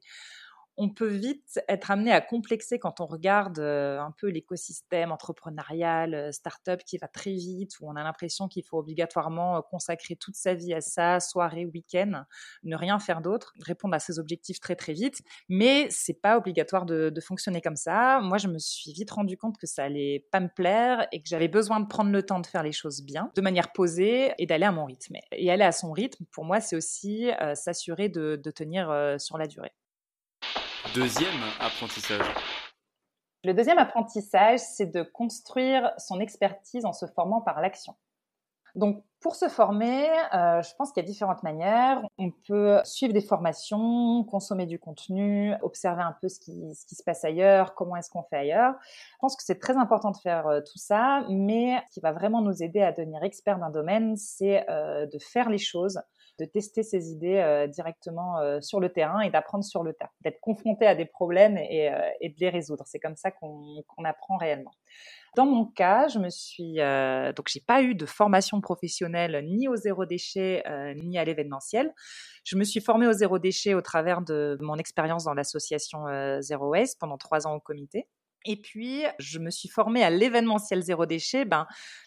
on 0.76 0.88
peut 0.88 1.08
vite 1.08 1.60
être 1.68 1.90
amené 1.90 2.12
à 2.12 2.20
complexer 2.20 2.78
quand 2.78 3.00
on 3.00 3.06
regarde 3.06 3.58
euh, 3.58 4.00
un 4.00 4.10
peu 4.10 4.28
l'écosystème 4.28 5.12
entrepreneurial, 5.12 6.14
euh, 6.14 6.32
start-up 6.32 6.80
qui 6.84 6.96
va 6.96 7.08
très 7.08 7.32
vite, 7.32 7.78
où 7.80 7.90
on 7.90 7.96
a 7.96 8.02
l'impression 8.02 8.48
qu'il 8.48 8.64
faut 8.64 8.78
obligatoirement 8.78 9.58
euh, 9.58 9.60
consacrer 9.60 10.16
toute 10.16 10.34
sa 10.34 10.54
vie 10.54 10.72
à 10.72 10.80
ça, 10.80 11.20
soirée, 11.20 11.66
week-end, 11.66 12.24
ne 12.64 12.76
rien 12.76 12.98
faire 12.98 13.20
d'autre, 13.20 13.52
répondre 13.60 13.94
à 13.94 13.98
ses 13.98 14.18
objectifs 14.18 14.60
très 14.60 14.74
très 14.74 14.94
vite. 14.94 15.20
Mais 15.48 15.88
c'est 15.90 16.20
pas 16.20 16.38
obligatoire 16.38 16.86
de, 16.86 17.12
fonctionner 17.22 17.60
comme 17.60 17.76
ça. 17.76 18.20
Moi, 18.20 18.36
je 18.36 18.48
me 18.48 18.58
suis 18.58 18.92
vite 18.92 19.12
rendu 19.12 19.36
compte 19.36 19.56
que 19.56 19.66
ça 19.66 19.84
allait 19.84 20.26
pas 20.32 20.40
me 20.40 20.48
plaire 20.48 21.06
et 21.12 21.22
que 21.22 21.28
j'avais 21.28 21.46
besoin 21.46 21.78
de 21.78 21.86
prendre 21.86 22.10
le 22.10 22.22
temps 22.24 22.40
de 22.40 22.46
faire 22.46 22.64
les 22.64 22.72
choses 22.72 23.02
bien, 23.02 23.30
de 23.36 23.40
manière 23.40 23.70
posée 23.70 24.32
et 24.38 24.46
d'aller 24.46 24.64
à 24.64 24.72
mon 24.72 24.84
rythme. 24.84 25.14
Et 25.30 25.52
aller 25.52 25.62
à 25.62 25.70
son 25.70 25.92
rythme, 25.92 26.24
pour 26.32 26.44
moi, 26.44 26.60
c'est 26.60 26.74
aussi 26.74 27.30
s'assurer 27.54 28.08
de, 28.08 28.34
tenir 28.50 29.16
sur 29.20 29.38
la 29.38 29.46
durée. 29.46 29.72
Deuxième 30.94 31.40
apprentissage. 31.58 32.20
Le 33.44 33.54
deuxième 33.54 33.78
apprentissage, 33.78 34.58
c'est 34.58 34.86
de 34.86 35.02
construire 35.02 35.90
son 35.96 36.20
expertise 36.20 36.84
en 36.84 36.92
se 36.92 37.06
formant 37.06 37.40
par 37.40 37.62
l'action. 37.62 37.94
Donc, 38.74 39.02
pour 39.20 39.34
se 39.34 39.48
former, 39.48 40.08
euh, 40.34 40.60
je 40.60 40.74
pense 40.76 40.92
qu'il 40.92 41.02
y 41.02 41.06
a 41.06 41.08
différentes 41.08 41.42
manières. 41.42 42.02
On 42.18 42.30
peut 42.46 42.80
suivre 42.84 43.14
des 43.14 43.22
formations, 43.22 44.24
consommer 44.24 44.66
du 44.66 44.78
contenu, 44.78 45.54
observer 45.62 46.02
un 46.02 46.14
peu 46.20 46.28
ce 46.28 46.38
qui, 46.38 46.74
se 46.74 47.02
passe 47.04 47.24
ailleurs, 47.24 47.74
comment 47.74 47.96
est-ce 47.96 48.10
qu'on 48.10 48.24
fait 48.24 48.36
ailleurs. 48.36 48.74
Je 48.82 49.16
pense 49.20 49.34
que 49.34 49.42
c'est 49.44 49.58
très 49.58 49.78
important 49.78 50.10
de 50.10 50.18
faire 50.18 50.46
euh, 50.46 50.60
tout 50.60 50.78
ça, 50.78 51.24
mais 51.30 51.82
ce 51.88 51.94
qui 51.94 52.00
va 52.00 52.12
vraiment 52.12 52.42
nous 52.42 52.62
aider 52.62 52.82
à 52.82 52.92
devenir 52.92 53.22
expert 53.22 53.58
d'un 53.58 53.70
domaine, 53.70 54.16
c'est 54.16 54.68
euh, 54.68 55.06
de 55.06 55.18
faire 55.18 55.48
les 55.48 55.58
choses, 55.58 56.00
de 56.38 56.44
tester 56.44 56.82
ses 56.82 57.10
idées 57.10 57.38
euh, 57.38 57.66
directement 57.66 58.38
euh, 58.38 58.60
sur 58.60 58.80
le 58.80 58.90
terrain 58.90 59.20
et 59.20 59.30
d'apprendre 59.30 59.64
sur 59.64 59.82
le 59.82 59.92
tas, 59.92 60.10
d'être 60.20 60.40
confronté 60.40 60.86
à 60.86 60.94
des 60.94 61.04
problèmes 61.04 61.58
et, 61.58 61.90
euh, 61.90 61.98
de 62.22 62.34
les 62.38 62.48
résoudre. 62.48 62.84
C'est 62.86 62.98
comme 62.98 63.16
ça 63.16 63.30
qu'on 63.30 63.82
qu 63.82 64.04
apprend 64.04 64.36
réellement. 64.36 64.72
Dans 65.36 65.46
mon 65.46 65.64
cas, 65.64 66.08
je 66.08 66.18
me 66.18 66.28
suis 66.28 66.74
donc 66.74 67.48
j'ai 67.48 67.62
pas 67.66 67.80
eu 67.82 67.94
de 67.94 68.04
formation 68.04 68.60
professionnelle 68.60 69.42
ni 69.48 69.66
au 69.66 69.76
zéro 69.76 70.04
déchet 70.04 70.62
ni 70.96 71.16
à 71.16 71.24
l'événementiel. 71.24 71.94
Je 72.44 72.56
me 72.56 72.64
suis 72.64 72.80
formée 72.80 73.06
au 73.06 73.12
zéro 73.12 73.38
déchet 73.38 73.74
au 73.74 73.82
travers 73.82 74.20
de 74.20 74.58
mon 74.60 74.76
expérience 74.76 75.24
dans 75.24 75.34
l'association 75.34 76.08
euh, 76.08 76.40
Zero 76.40 76.70
Waste 76.70 76.98
pendant 76.98 77.16
trois 77.16 77.46
ans 77.46 77.54
au 77.54 77.60
comité. 77.60 78.08
Et 78.44 78.56
puis, 78.56 79.04
je 79.18 79.38
me 79.38 79.50
suis 79.50 79.68
formée 79.68 80.02
à 80.02 80.10
l'événementiel 80.10 80.82
zéro 80.82 81.06
déchet, 81.06 81.44
ben, 81.44 81.66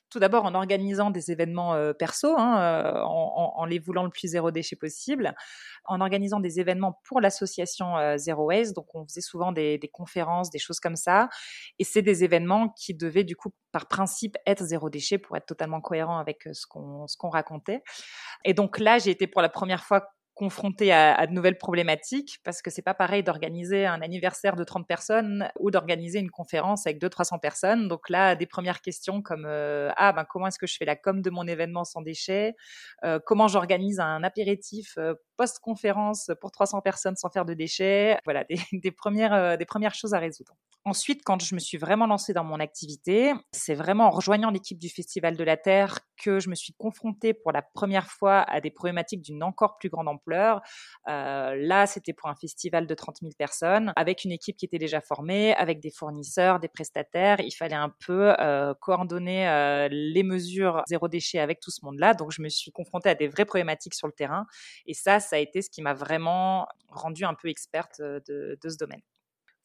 tout 0.09 0.19
d'abord 0.19 0.45
en 0.45 0.53
organisant 0.55 1.09
des 1.09 1.31
événements 1.31 1.73
euh, 1.73 1.93
perso, 1.93 2.37
hein, 2.37 3.01
en, 3.03 3.53
en, 3.55 3.65
les 3.65 3.79
voulant 3.79 4.03
le 4.03 4.09
plus 4.09 4.29
zéro 4.29 4.51
déchet 4.51 4.75
possible, 4.75 5.33
en 5.85 5.99
organisant 6.01 6.39
des 6.39 6.59
événements 6.59 6.99
pour 7.03 7.21
l'association 7.21 7.97
euh, 7.97 8.17
Zero 8.17 8.45
Waste. 8.45 8.75
Donc, 8.75 8.93
on 8.93 9.05
faisait 9.07 9.21
souvent 9.21 9.51
des, 9.51 9.77
des, 9.77 9.87
conférences, 9.87 10.49
des 10.49 10.59
choses 10.59 10.79
comme 10.79 10.95
ça. 10.95 11.29
Et 11.79 11.83
c'est 11.83 12.01
des 12.01 12.23
événements 12.23 12.69
qui 12.69 12.93
devaient, 12.93 13.23
du 13.23 13.35
coup, 13.35 13.53
par 13.71 13.87
principe, 13.87 14.37
être 14.45 14.63
zéro 14.63 14.89
déchet 14.89 15.17
pour 15.17 15.35
être 15.37 15.45
totalement 15.45 15.81
cohérent 15.81 16.17
avec 16.17 16.47
ce 16.53 16.65
qu'on 16.67 17.07
ce 17.07 17.17
qu'on 17.17 17.29
racontait. 17.29 17.83
Et 18.45 18.53
donc 18.53 18.79
là, 18.79 18.99
j'ai 18.99 19.11
été 19.11 19.27
pour 19.27 19.41
la 19.41 19.49
première 19.49 19.83
fois 19.83 20.14
confronté 20.35 20.91
à, 20.91 21.15
à, 21.15 21.27
de 21.27 21.33
nouvelles 21.33 21.57
problématiques 21.57 22.39
parce 22.43 22.61
que 22.61 22.69
c'est 22.69 22.81
pas 22.81 22.93
pareil 22.93 23.23
d'organiser 23.23 23.85
un 23.85 24.01
anniversaire 24.01 24.55
de 24.55 24.63
30 24.63 24.85
personnes 24.87 25.49
ou 25.59 25.71
d'organiser 25.71 26.19
une 26.19 26.29
conférence 26.29 26.85
avec 26.85 27.01
200-300 27.01 27.39
personnes. 27.39 27.87
Donc 27.87 28.09
là, 28.09 28.35
des 28.35 28.45
premières 28.45 28.81
questions 28.81 29.21
comme 29.21 29.45
euh, 29.47 29.91
ah 29.97 30.13
ben 30.13 30.25
comment 30.25 30.47
est-ce 30.47 30.59
que 30.59 30.67
je 30.67 30.75
fais 30.77 30.85
la 30.85 30.95
com 30.95 31.21
de 31.21 31.29
mon 31.29 31.47
événement 31.47 31.85
sans 31.85 32.01
déchets? 32.01 32.55
Euh, 33.03 33.19
Comment 33.25 33.47
j'organise 33.47 33.99
un 33.99 34.23
apéritif 34.23 34.97
euh, 34.97 35.15
post-conférence 35.37 36.31
pour 36.41 36.51
300 36.51 36.81
personnes 36.81 37.15
sans 37.15 37.29
faire 37.29 37.45
de 37.45 37.53
déchets 37.53 38.17
Voilà, 38.25 38.45
des, 38.71 38.91
premières 38.91 39.33
euh, 39.33 39.57
des 39.57 39.65
premières 39.65 39.93
choses 39.93 40.13
à 40.13 40.19
résoudre. 40.19 40.53
Ensuite, 40.87 41.21
quand 41.25 41.41
je 41.43 41.55
me 41.55 41.59
suis 41.59 41.79
vraiment 41.79 42.05
lancée 42.05 42.31
dans 42.31 42.43
mon 42.43 42.59
activité, 42.59 43.33
c'est 43.51 43.73
vraiment 43.73 44.05
en 44.05 44.09
rejoignant 44.11 44.51
l'équipe 44.51 44.77
du 44.77 44.89
Festival 44.89 45.35
de 45.35 45.43
la 45.43 45.57
Terre 45.57 45.99
que 46.23 46.39
je 46.39 46.47
me 46.47 46.53
suis 46.53 46.73
confrontée 46.73 47.33
pour 47.33 47.51
la 47.51 47.63
première 47.63 48.11
fois 48.11 48.41
à 48.41 48.61
des 48.61 48.69
problématiques 48.69 49.21
d'une 49.21 49.41
encore 49.41 49.77
plus 49.77 49.89
grande 49.89 50.07
ampleur. 50.07 50.61
Euh, 51.07 51.55
là, 51.57 51.87
c'était 51.87 52.13
pour 52.13 52.29
un 52.29 52.35
festival 52.35 52.85
de 52.85 52.93
30 52.93 53.17
000 53.21 53.31
personnes, 53.35 53.93
avec 53.95 54.25
une 54.25 54.31
équipe 54.31 54.57
qui 54.57 54.65
était 54.65 54.77
déjà 54.77 55.01
formée, 55.01 55.55
avec 55.55 55.79
des 55.79 55.89
fournisseurs, 55.89 56.59
des 56.59 56.67
prestataires. 56.67 57.39
Il 57.39 57.51
fallait 57.51 57.73
un 57.73 57.91
peu 58.05 58.35
euh, 58.39 58.75
coordonner 58.79 59.87
les 59.89 60.23
mesures 60.23 60.83
zéro 60.87 61.07
déchet 61.07 61.39
avec 61.39 61.59
tout 61.59 61.71
ce 61.71 61.83
monde-là. 61.83 62.13
Donc, 62.13 62.31
je 62.31 62.43
me 62.43 62.49
suis 62.49 62.71
confrontée 62.71 63.09
à 63.09 63.15
des 63.15 63.27
vraies 63.27 63.45
problématiques 63.45 63.95
sur 63.95 64.05
le 64.05 64.13
terrain. 64.13 64.45
Et 64.85 64.93
ça, 64.93 65.19
ça 65.25 65.35
a 65.37 65.39
été 65.39 65.61
ce 65.61 65.69
qui 65.69 65.81
m'a 65.81 65.93
vraiment 65.93 66.67
rendue 66.89 67.25
un 67.25 67.33
peu 67.33 67.49
experte 67.49 68.01
de, 68.01 68.57
de 68.61 68.69
ce 68.69 68.77
domaine 68.77 69.01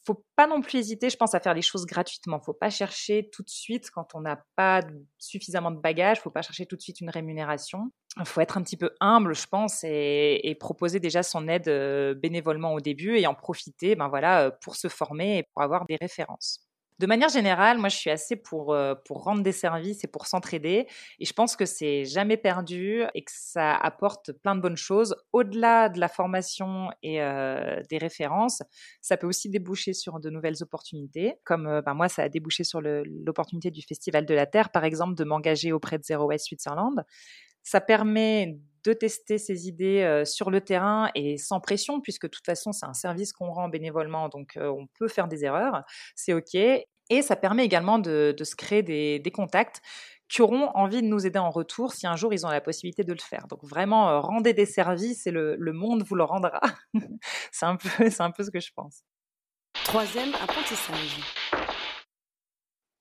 faut 0.04 0.24
pas 0.34 0.46
non 0.46 0.60
plus 0.60 0.78
hésiter, 0.78 1.10
je 1.10 1.16
pense, 1.16 1.34
à 1.34 1.40
faire 1.40 1.54
les 1.54 1.62
choses 1.62 1.86
gratuitement. 1.86 2.40
Faut 2.40 2.54
pas 2.54 2.70
chercher 2.70 3.28
tout 3.30 3.42
de 3.42 3.50
suite 3.50 3.90
quand 3.90 4.14
on 4.14 4.20
n'a 4.20 4.42
pas 4.56 4.82
suffisamment 5.18 5.70
de 5.70 5.78
bagages. 5.78 6.20
Faut 6.20 6.30
pas 6.30 6.42
chercher 6.42 6.66
tout 6.66 6.76
de 6.76 6.80
suite 6.80 7.00
une 7.00 7.10
rémunération. 7.10 7.90
Faut 8.24 8.40
être 8.40 8.56
un 8.56 8.62
petit 8.62 8.76
peu 8.76 8.90
humble, 9.00 9.34
je 9.34 9.46
pense, 9.46 9.84
et, 9.84 10.40
et 10.42 10.54
proposer 10.54 11.00
déjà 11.00 11.22
son 11.22 11.48
aide 11.48 11.68
euh, 11.68 12.14
bénévolement 12.14 12.74
au 12.74 12.80
début 12.80 13.18
et 13.18 13.26
en 13.26 13.34
profiter, 13.34 13.94
ben 13.94 14.08
voilà, 14.08 14.46
euh, 14.46 14.50
pour 14.62 14.76
se 14.76 14.88
former 14.88 15.38
et 15.38 15.42
pour 15.52 15.62
avoir 15.62 15.86
des 15.86 15.96
références. 15.96 16.69
De 17.00 17.06
manière 17.06 17.30
générale, 17.30 17.78
moi, 17.78 17.88
je 17.88 17.96
suis 17.96 18.10
assez 18.10 18.36
pour, 18.36 18.74
euh, 18.74 18.94
pour 19.06 19.24
rendre 19.24 19.42
des 19.42 19.52
services 19.52 20.04
et 20.04 20.06
pour 20.06 20.26
s'entraider. 20.26 20.86
Et 21.18 21.24
je 21.24 21.32
pense 21.32 21.56
que 21.56 21.64
c'est 21.64 22.04
jamais 22.04 22.36
perdu 22.36 23.04
et 23.14 23.24
que 23.24 23.32
ça 23.34 23.74
apporte 23.74 24.32
plein 24.32 24.54
de 24.54 24.60
bonnes 24.60 24.76
choses. 24.76 25.16
Au-delà 25.32 25.88
de 25.88 25.98
la 25.98 26.08
formation 26.08 26.90
et 27.02 27.22
euh, 27.22 27.80
des 27.88 27.96
références, 27.96 28.62
ça 29.00 29.16
peut 29.16 29.26
aussi 29.26 29.48
déboucher 29.48 29.94
sur 29.94 30.20
de 30.20 30.28
nouvelles 30.28 30.62
opportunités. 30.62 31.36
Comme 31.44 31.66
euh, 31.66 31.80
ben, 31.80 31.94
moi, 31.94 32.10
ça 32.10 32.24
a 32.24 32.28
débouché 32.28 32.64
sur 32.64 32.82
l'opportunité 32.82 33.70
du 33.70 33.80
Festival 33.80 34.26
de 34.26 34.34
la 34.34 34.44
Terre, 34.44 34.68
par 34.68 34.84
exemple, 34.84 35.14
de 35.14 35.24
m'engager 35.24 35.72
auprès 35.72 35.96
de 35.96 36.04
Zero 36.04 36.26
Waste 36.26 36.48
Switzerland. 36.48 37.02
Ça 37.62 37.80
permet 37.80 38.58
de 38.84 38.92
tester 38.92 39.38
ses 39.38 39.68
idées 39.68 40.02
euh, 40.02 40.24
sur 40.24 40.50
le 40.50 40.60
terrain 40.60 41.10
et 41.14 41.36
sans 41.38 41.60
pression, 41.60 42.00
puisque 42.00 42.24
de 42.24 42.30
toute 42.30 42.46
façon, 42.46 42.72
c'est 42.72 42.86
un 42.86 42.94
service 42.94 43.32
qu'on 43.32 43.52
rend 43.52 43.68
bénévolement, 43.68 44.28
donc 44.28 44.56
euh, 44.56 44.68
on 44.68 44.86
peut 44.98 45.08
faire 45.08 45.28
des 45.28 45.44
erreurs, 45.44 45.82
c'est 46.14 46.32
OK. 46.32 46.54
Et 46.54 47.22
ça 47.22 47.36
permet 47.36 47.64
également 47.64 47.98
de, 47.98 48.34
se 48.40 48.54
créer 48.54 48.82
des, 48.82 49.32
contacts 49.32 49.82
qui 50.28 50.42
auront 50.42 50.70
envie 50.74 51.02
de 51.02 51.08
nous 51.08 51.26
aider 51.26 51.40
en 51.40 51.50
retour 51.50 51.92
si 51.92 52.06
un 52.06 52.14
jour 52.14 52.32
ils 52.32 52.46
ont 52.46 52.50
la 52.50 52.60
possibilité 52.60 53.02
de 53.02 53.12
le 53.12 53.18
faire. 53.18 53.48
Donc 53.48 53.64
vraiment, 53.64 54.08
euh, 54.10 54.20
rendez 54.20 54.52
des 54.52 54.66
services 54.66 55.26
et 55.26 55.32
le, 55.32 55.72
monde 55.72 56.04
vous 56.04 56.14
le 56.14 56.24
rendra. 56.24 56.60
c'est 57.50 57.66
un, 57.66 57.76
un 58.20 58.30
peu 58.30 58.44
ce 58.44 58.50
que 58.50 58.60
je 58.60 58.70
pense. 58.74 59.02
Troisième 59.84 60.32
apprentissage. 60.34 61.18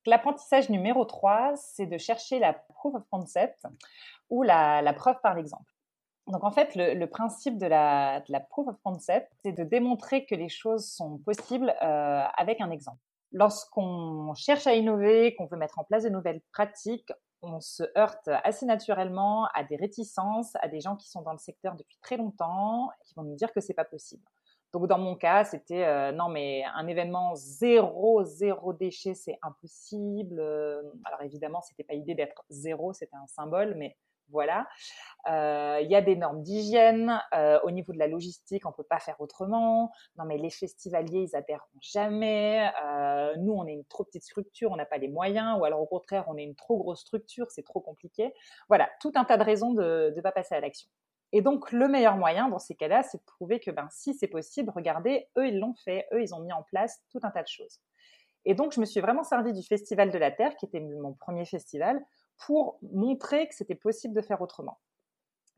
L'apprentissage 0.10 0.72
numéro 0.72 1.06
3, 1.06 1.54
c'est 1.56 1.86
de 1.86 2.00
chercher 2.00 2.40
la 2.40 2.54
proof 2.54 2.96
of 2.96 3.04
concept 3.12 3.68
ou 4.32 4.42
la, 4.42 4.92
preuve 4.94 5.22
par 5.22 5.36
l'exemple. 5.36 5.72
Donc 6.26 6.44
en 6.44 6.50
fait, 6.50 6.74
le, 6.74 6.96
le 6.96 7.08
principe 7.08 7.60
de 7.60 7.68
la, 7.68 8.22
de 8.22 8.32
la, 8.32 8.40
proof 8.40 8.68
of 8.70 8.76
concept, 8.84 9.32
c'est 9.44 9.52
de 9.52 9.64
démontrer 9.64 10.26
que 10.26 10.34
les 10.34 10.50
choses 10.50 10.90
sont 10.92 11.20
possibles 11.20 11.76
euh, 11.84 12.24
avec 12.38 12.60
un 12.60 12.72
exemple. 12.72 12.98
Lorsqu'on 13.34 14.34
cherche 14.34 14.66
à 14.66 14.74
innover, 14.74 15.36
qu'on 15.36 15.46
veut 15.46 15.58
mettre 15.58 15.78
en 15.78 15.84
place 15.84 16.04
de 16.04 16.10
nouvelles 16.10 16.42
pratiques, 16.54 17.14
on 17.44 17.60
se 17.60 17.84
heurte 17.96 18.30
assez 18.44 18.66
naturellement 18.66 19.46
à 19.54 19.64
des 19.64 19.76
réticences, 19.76 20.56
à 20.56 20.70
des 20.70 20.82
gens 20.82 20.96
qui 20.96 21.08
sont 21.08 21.22
dans 21.22 21.34
le 21.34 21.38
secteur 21.38 21.76
depuis 21.76 22.00
très 22.02 22.18
longtemps, 22.18 22.90
qui 23.06 23.14
vont 23.14 23.24
nous 23.24 23.36
dire 23.36 23.54
que 23.54 23.62
c'est 23.62 23.76
pas 23.76 23.86
possible. 23.86 24.24
Donc 24.74 24.88
dans 24.88 25.00
mon 25.00 25.16
cas, 25.16 25.44
c'était 25.46 25.86
euh, 25.86 26.12
non 26.12 26.30
mais 26.30 26.64
un 26.76 26.88
événement 26.88 27.36
zéro 27.36 28.24
zéro 28.24 28.74
déchet, 28.74 29.14
c'est 29.14 29.38
impossible. 29.42 30.40
Alors 31.06 31.22
évidemment, 31.24 31.62
c'était 31.62 31.84
pas 31.84 31.94
l'idée 31.94 32.16
d'être 32.16 32.44
zéro, 32.50 32.94
c'était 32.94 33.16
un 33.16 33.28
symbole, 33.28 33.76
mais 33.76 33.98
voilà. 34.32 34.68
Euh, 35.30 35.80
il 35.82 35.90
y 35.90 35.96
a 35.96 36.02
des 36.02 36.16
normes 36.16 36.42
d'hygiène. 36.42 37.20
Euh, 37.34 37.60
au 37.64 37.72
niveau 37.72 37.94
de 37.94 37.98
la 37.98 38.08
logistique, 38.08 38.66
on 38.66 38.72
peut 38.72 38.84
pas 38.84 39.00
faire 39.00 39.20
autrement. 39.20 39.92
Non, 40.18 40.26
mais 40.26 40.38
les 40.38 40.50
festivaliers, 40.50 41.28
ils 41.32 41.36
adhèrent 41.36 41.68
jamais. 41.82 42.70
Euh, 42.84 43.36
nous, 43.38 43.54
on 43.54 43.66
est 43.68 43.74
une 43.74 43.86
trop 43.86 44.04
petite 44.04 44.24
structure, 44.24 44.72
on 44.72 44.76
n'a 44.76 44.86
pas 44.86 44.98
les 44.98 45.08
moyens. 45.08 45.60
Ou 45.60 45.66
alors, 45.66 45.82
au 45.82 45.88
contraire, 45.88 46.26
on 46.28 46.38
est 46.38 46.44
une 46.44 46.56
trop 46.56 46.78
grosse 46.78 47.02
structure, 47.02 47.48
c'est 47.50 47.64
trop 47.64 47.82
compliqué. 47.82 48.34
Voilà, 48.68 48.90
tout 49.02 49.12
un 49.16 49.26
tas 49.26 49.38
de 49.38 49.44
raisons 49.44 49.74
de 49.74 50.14
ne 50.16 50.22
pas 50.22 50.32
passer 50.32 50.56
à 50.56 50.60
l'action. 50.60 50.90
Et 51.32 51.42
donc, 51.42 51.72
le 51.72 51.88
meilleur 51.88 52.18
moyen 52.18 52.50
dans 52.50 52.60
ces 52.60 52.76
cas-là, 52.76 53.04
c'est 53.04 53.20
de 53.20 53.24
prouver 53.24 53.60
que 53.60 53.72
ben, 53.72 53.88
si 53.92 54.14
c'est 54.14 54.28
possible, 54.28 54.72
regardez, 54.76 55.28
eux, 55.38 55.48
ils 55.48 55.60
l'ont 55.60 55.76
fait. 55.76 56.08
Eux, 56.12 56.22
ils 56.22 56.34
ont 56.34 56.40
mis 56.40 56.54
en 56.54 56.64
place 56.64 57.02
tout 57.12 57.20
un 57.24 57.30
tas 57.30 57.44
de 57.44 57.48
choses. 57.48 57.80
Et 58.46 58.56
donc, 58.56 58.74
je 58.74 58.80
me 58.80 58.86
suis 58.86 59.00
vraiment 59.00 59.24
servi 59.24 59.54
du 59.54 59.62
Festival 59.62 60.12
de 60.12 60.18
la 60.18 60.32
Terre, 60.32 60.56
qui 60.56 60.66
était 60.66 60.80
mon 60.80 61.14
premier 61.14 61.46
festival, 61.46 62.02
pour 62.38 62.80
montrer 62.82 63.48
que 63.48 63.56
c'était 63.56 63.76
possible 63.76 64.14
de 64.14 64.22
faire 64.22 64.42
autrement. 64.42 64.80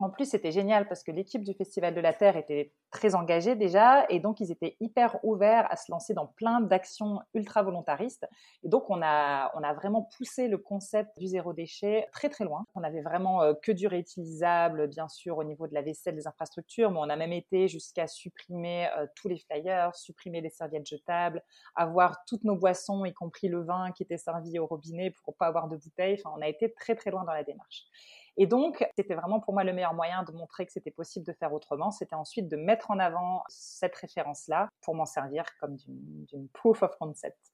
En 0.02 0.10
plus, 0.10 0.24
c'était 0.24 0.50
génial 0.50 0.88
parce 0.88 1.04
que 1.04 1.12
l'équipe 1.12 1.44
du 1.44 1.54
Festival 1.54 1.94
de 1.94 2.00
la 2.00 2.12
Terre 2.12 2.36
était 2.36 2.72
très 2.90 3.14
engagée 3.14 3.54
déjà 3.54 4.04
et 4.08 4.18
donc 4.18 4.40
ils 4.40 4.50
étaient 4.50 4.76
hyper 4.80 5.16
ouverts 5.22 5.70
à 5.70 5.76
se 5.76 5.92
lancer 5.92 6.12
dans 6.12 6.26
plein 6.26 6.60
d'actions 6.60 7.20
ultra 7.34 7.62
volontaristes. 7.62 8.26
Et 8.64 8.68
donc 8.68 8.90
on 8.90 9.00
a, 9.00 9.52
vraiment 9.74 10.02
poussé 10.02 10.48
le 10.48 10.58
concept 10.58 11.16
du 11.18 11.28
zéro 11.28 11.52
déchet 11.52 12.08
très 12.10 12.28
très 12.28 12.44
loin. 12.44 12.66
On 12.74 12.82
avait 12.82 13.00
vraiment 13.00 13.42
euh, 13.42 13.54
que 13.54 13.70
du 13.70 13.86
réutilisable, 13.86 14.88
bien 14.88 15.08
sûr, 15.08 15.38
au 15.38 15.44
niveau 15.44 15.68
de 15.68 15.74
la 15.74 15.82
vaisselle, 15.82 16.16
des 16.16 16.26
infrastructures, 16.26 16.90
mais 16.90 16.98
on 16.98 17.08
a 17.08 17.16
même 17.16 17.32
été 17.32 17.68
jusqu'à 17.68 18.08
supprimer 18.08 18.88
euh, 18.98 19.06
tous 19.14 19.28
les 19.28 19.38
flyers, 19.38 19.94
supprimer 19.94 20.40
les 20.40 20.50
serviettes 20.50 20.86
jetables, 20.86 21.44
avoir 21.76 22.24
toutes 22.26 22.42
nos 22.42 22.56
boissons, 22.56 23.04
y 23.04 23.12
compris 23.14 23.46
le 23.46 23.62
vin 23.62 23.92
qui 23.92 24.02
était 24.02 24.18
servi 24.18 24.58
au 24.58 24.66
robinet 24.66 25.14
pour 25.24 25.36
pas 25.36 25.46
avoir 25.46 25.68
de 25.68 25.76
bouteilles. 25.76 26.18
Enfin, 26.18 26.34
on 26.36 26.42
a 26.42 26.48
été 26.48 26.72
très 26.72 26.96
très 26.96 27.12
loin 27.12 27.24
dans 27.24 27.32
la 27.32 27.44
démarche. 27.44 27.86
Et 28.36 28.46
donc, 28.46 28.84
c'était 28.96 29.14
vraiment 29.14 29.40
pour 29.40 29.52
moi 29.52 29.62
le 29.62 29.72
meilleur 29.72 29.94
moyen 29.94 30.22
de 30.22 30.32
montrer 30.32 30.64
que 30.64 30.72
c'était 30.72 30.90
possible 30.90 31.26
de 31.26 31.32
faire 31.32 31.52
autrement. 31.52 31.90
C'était 31.90 32.14
ensuite 32.14 32.48
de 32.48 32.56
mettre 32.56 32.90
en 32.90 32.98
avant 32.98 33.42
cette 33.48 33.94
référence-là 33.96 34.68
pour 34.80 34.94
m'en 34.94 35.04
servir 35.04 35.44
comme 35.60 35.76
d'une 35.76 36.48
proof 36.52 36.82
of 36.82 36.96
concept. 36.98 37.52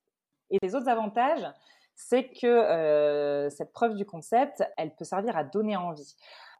Et 0.51 0.59
les 0.63 0.75
autres 0.75 0.89
avantages, 0.89 1.47
c'est 1.95 2.29
que 2.29 2.47
euh, 2.47 3.51
cette 3.51 3.73
preuve 3.73 3.95
du 3.95 4.07
concept, 4.07 4.63
elle 4.77 4.95
peut 4.95 5.05
servir 5.05 5.37
à 5.37 5.43
donner 5.43 5.77
envie. 5.77 6.15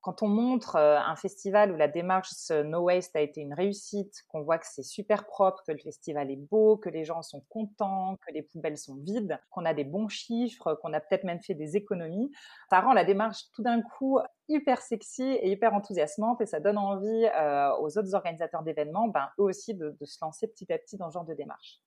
Quand 0.09 0.23
on 0.23 0.29
montre 0.29 0.77
euh, 0.77 0.97
un 0.99 1.17
festival 1.17 1.71
où 1.71 1.77
la 1.77 1.87
démarche 1.87 2.31
No 2.65 2.81
Waste 2.85 3.15
a 3.15 3.21
été 3.21 3.43
une 3.43 3.53
réussite, 3.53 4.23
qu'on 4.29 4.41
voit 4.41 4.57
que 4.57 4.65
c'est 4.67 4.83
super 4.83 5.27
propre, 5.27 5.63
que 5.67 5.73
le 5.73 5.77
festival 5.77 6.31
est 6.31 6.49
beau, 6.51 6.79
que 6.79 6.89
les 6.89 7.05
gens 7.05 7.21
sont 7.21 7.45
contents, 7.51 8.17
que 8.27 8.33
les 8.33 8.41
poubelles 8.41 8.79
sont 8.79 8.97
vides, 9.03 9.39
qu'on 9.51 9.67
a 9.67 9.75
des 9.75 9.85
bons 9.85 10.09
chiffres, 10.09 10.79
qu'on 10.81 10.95
a 10.95 11.01
peut-être 11.01 11.25
même 11.25 11.43
fait 11.43 11.53
des 11.53 11.77
économies, 11.77 12.31
ça 12.71 12.81
rend 12.81 12.95
la 12.95 13.05
démarche 13.05 13.51
tout 13.55 13.63
d'un 13.63 13.83
coup 13.83 14.19
hyper 14.49 14.81
sexy 14.81 15.25
et 15.25 15.51
hyper 15.51 15.75
enthousiasmante 15.75 16.41
et 16.41 16.47
ça 16.47 16.59
donne 16.59 16.79
envie 16.79 17.29
euh, 17.39 17.77
aux 17.79 17.99
autres 17.99 18.15
organisateurs 18.15 18.63
d'événements, 18.63 19.09
ben, 19.09 19.29
eux 19.39 19.43
aussi, 19.43 19.75
de, 19.75 19.95
de 20.01 20.07
se 20.07 20.17
lancer 20.23 20.49
petit 20.49 20.73
à 20.73 20.79
petit 20.79 20.97
dans 20.97 21.11
ce 21.11 21.15
genre 21.17 21.27
de 21.27 21.35
démarche. 21.35 21.83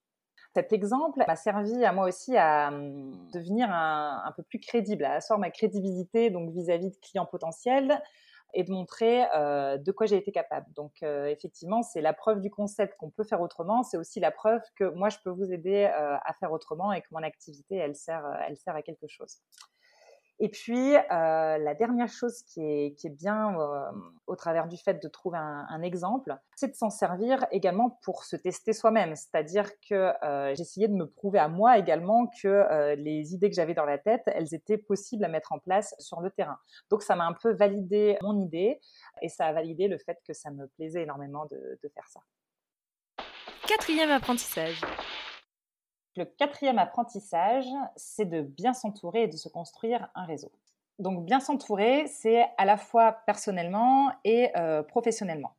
Cet 0.54 0.74
exemple 0.74 1.24
m'a 1.26 1.36
servi 1.36 1.86
à 1.86 1.94
moi 1.94 2.08
aussi 2.08 2.36
à 2.36 2.70
hum, 2.70 3.12
devenir 3.34 3.70
un, 3.72 4.34
peu 4.36 4.44
plus 4.44 4.60
crédible, 4.60 5.06
à 5.06 5.14
asseoir 5.14 5.40
ma 5.40 5.50
crédibilité 5.50 6.30
donc 6.30 6.52
vis-à-vis 6.52 6.88
-vis 6.88 6.96
de 6.96 7.00
clients 7.00 7.26
potentiels 7.26 8.02
et 8.54 8.64
de 8.64 8.72
montrer 8.72 9.26
euh, 9.36 9.78
de 9.78 9.92
quoi 9.92 10.06
j'ai 10.06 10.18
été 10.18 10.32
capable. 10.32 10.66
Donc 10.74 11.04
euh, 11.04 11.28
effectivement, 11.28 11.84
c'est 11.84 12.02
la 12.02 12.14
preuve 12.14 12.42
du 12.42 12.50
concept 12.50 12.98
qu'on 12.98 13.10
peut 13.10 13.24
faire 13.24 13.42
autrement. 13.42 13.84
C'est 13.84 13.98
aussi 13.98 14.20
la 14.20 14.32
preuve 14.32 14.62
que 14.76 14.86
moi, 14.86 15.10
je 15.10 15.18
peux 15.24 15.30
vous 15.30 15.52
aider 15.52 15.90
euh, 15.94 16.18
à 16.24 16.34
faire 16.34 16.52
autrement 16.52 16.92
et 16.92 17.02
que 17.02 17.08
mon 17.12 17.24
activité, 17.24 17.76
elle 17.76 17.96
sert, 17.96 18.24
elle 18.48 18.58
sert 18.58 18.76
à 18.76 18.82
quelque 18.82 19.08
chose. 19.08 19.38
Et 20.44 20.50
puis, 20.50 20.96
euh, 20.96 21.02
la 21.60 21.76
dernière 21.76 22.10
chose 22.10 22.42
qui 22.42 22.62
est, 22.64 23.10
bien 23.10 23.56
euh, 23.60 23.92
au 24.26 24.36
travers 24.36 24.68
du 24.68 24.76
fait 24.76 24.96
de 24.96 25.08
trouver 25.08 25.38
un, 25.38 25.82
exemple, 25.84 26.36
c'est 26.56 26.70
de 26.70 26.74
s'en 26.74 26.90
servir 26.90 27.46
également 27.52 28.00
pour 28.02 28.24
se 28.24 28.36
tester 28.36 28.74
soi-même. 28.74 29.16
C'est-à-dire 29.16 29.70
que 29.88 30.12
euh, 30.26 30.56
j'essayais 30.56 30.88
de 30.88 30.96
me 30.96 31.06
prouver 31.06 31.38
à 31.38 31.48
moi 31.48 31.78
également 31.78 32.26
que 32.42 32.96
les 32.96 33.36
idées 33.36 33.52
que 33.52 33.56
j'avais 33.56 33.76
dans 33.76 33.86
la 33.86 34.00
tête, 34.00 34.24
elles 34.26 34.56
étaient 34.56 34.80
possibles 34.80 35.24
à 35.24 35.28
mettre 35.28 35.54
en 35.54 35.60
place 35.60 35.94
sur 36.00 36.22
le 36.22 36.32
terrain. 36.32 36.58
Donc, 36.90 37.04
ça 37.04 37.16
m'a 37.16 37.28
un 37.28 37.34
peu 37.34 37.54
validé 37.54 38.18
mon 38.24 38.40
idée 38.40 38.80
et 39.22 39.30
ça 39.30 39.46
a 39.46 39.54
validé 39.54 39.88
le 39.88 40.00
fait 40.00 40.18
que 40.26 40.34
ça 40.34 40.50
me 40.50 40.66
plaisait 40.70 41.04
énormément 41.04 41.46
de 41.46 41.92
faire 41.94 42.08
ça. 42.08 42.20
Quatrième 43.68 44.10
apprentissage. 44.10 44.82
Le 46.18 46.26
quatrième 46.26 46.78
apprentissage, 46.78 47.68
c'est 47.96 48.26
de 48.26 48.42
bien 48.42 48.74
s'entourer 48.74 49.24
et 49.24 49.28
de 49.28 49.38
se 49.38 49.48
construire 49.48 50.10
un 50.14 50.26
réseau. 50.26 50.52
Donc 51.00 51.26
bien 51.26 51.40
s'entourer, 51.40 52.06
c'est 52.08 52.46
à 52.58 52.66
la 52.66 52.78
fois 52.78 53.14
personnellement 53.26 54.12
et 54.24 54.52
euh, 54.58 54.84
professionnellement. 54.84 55.56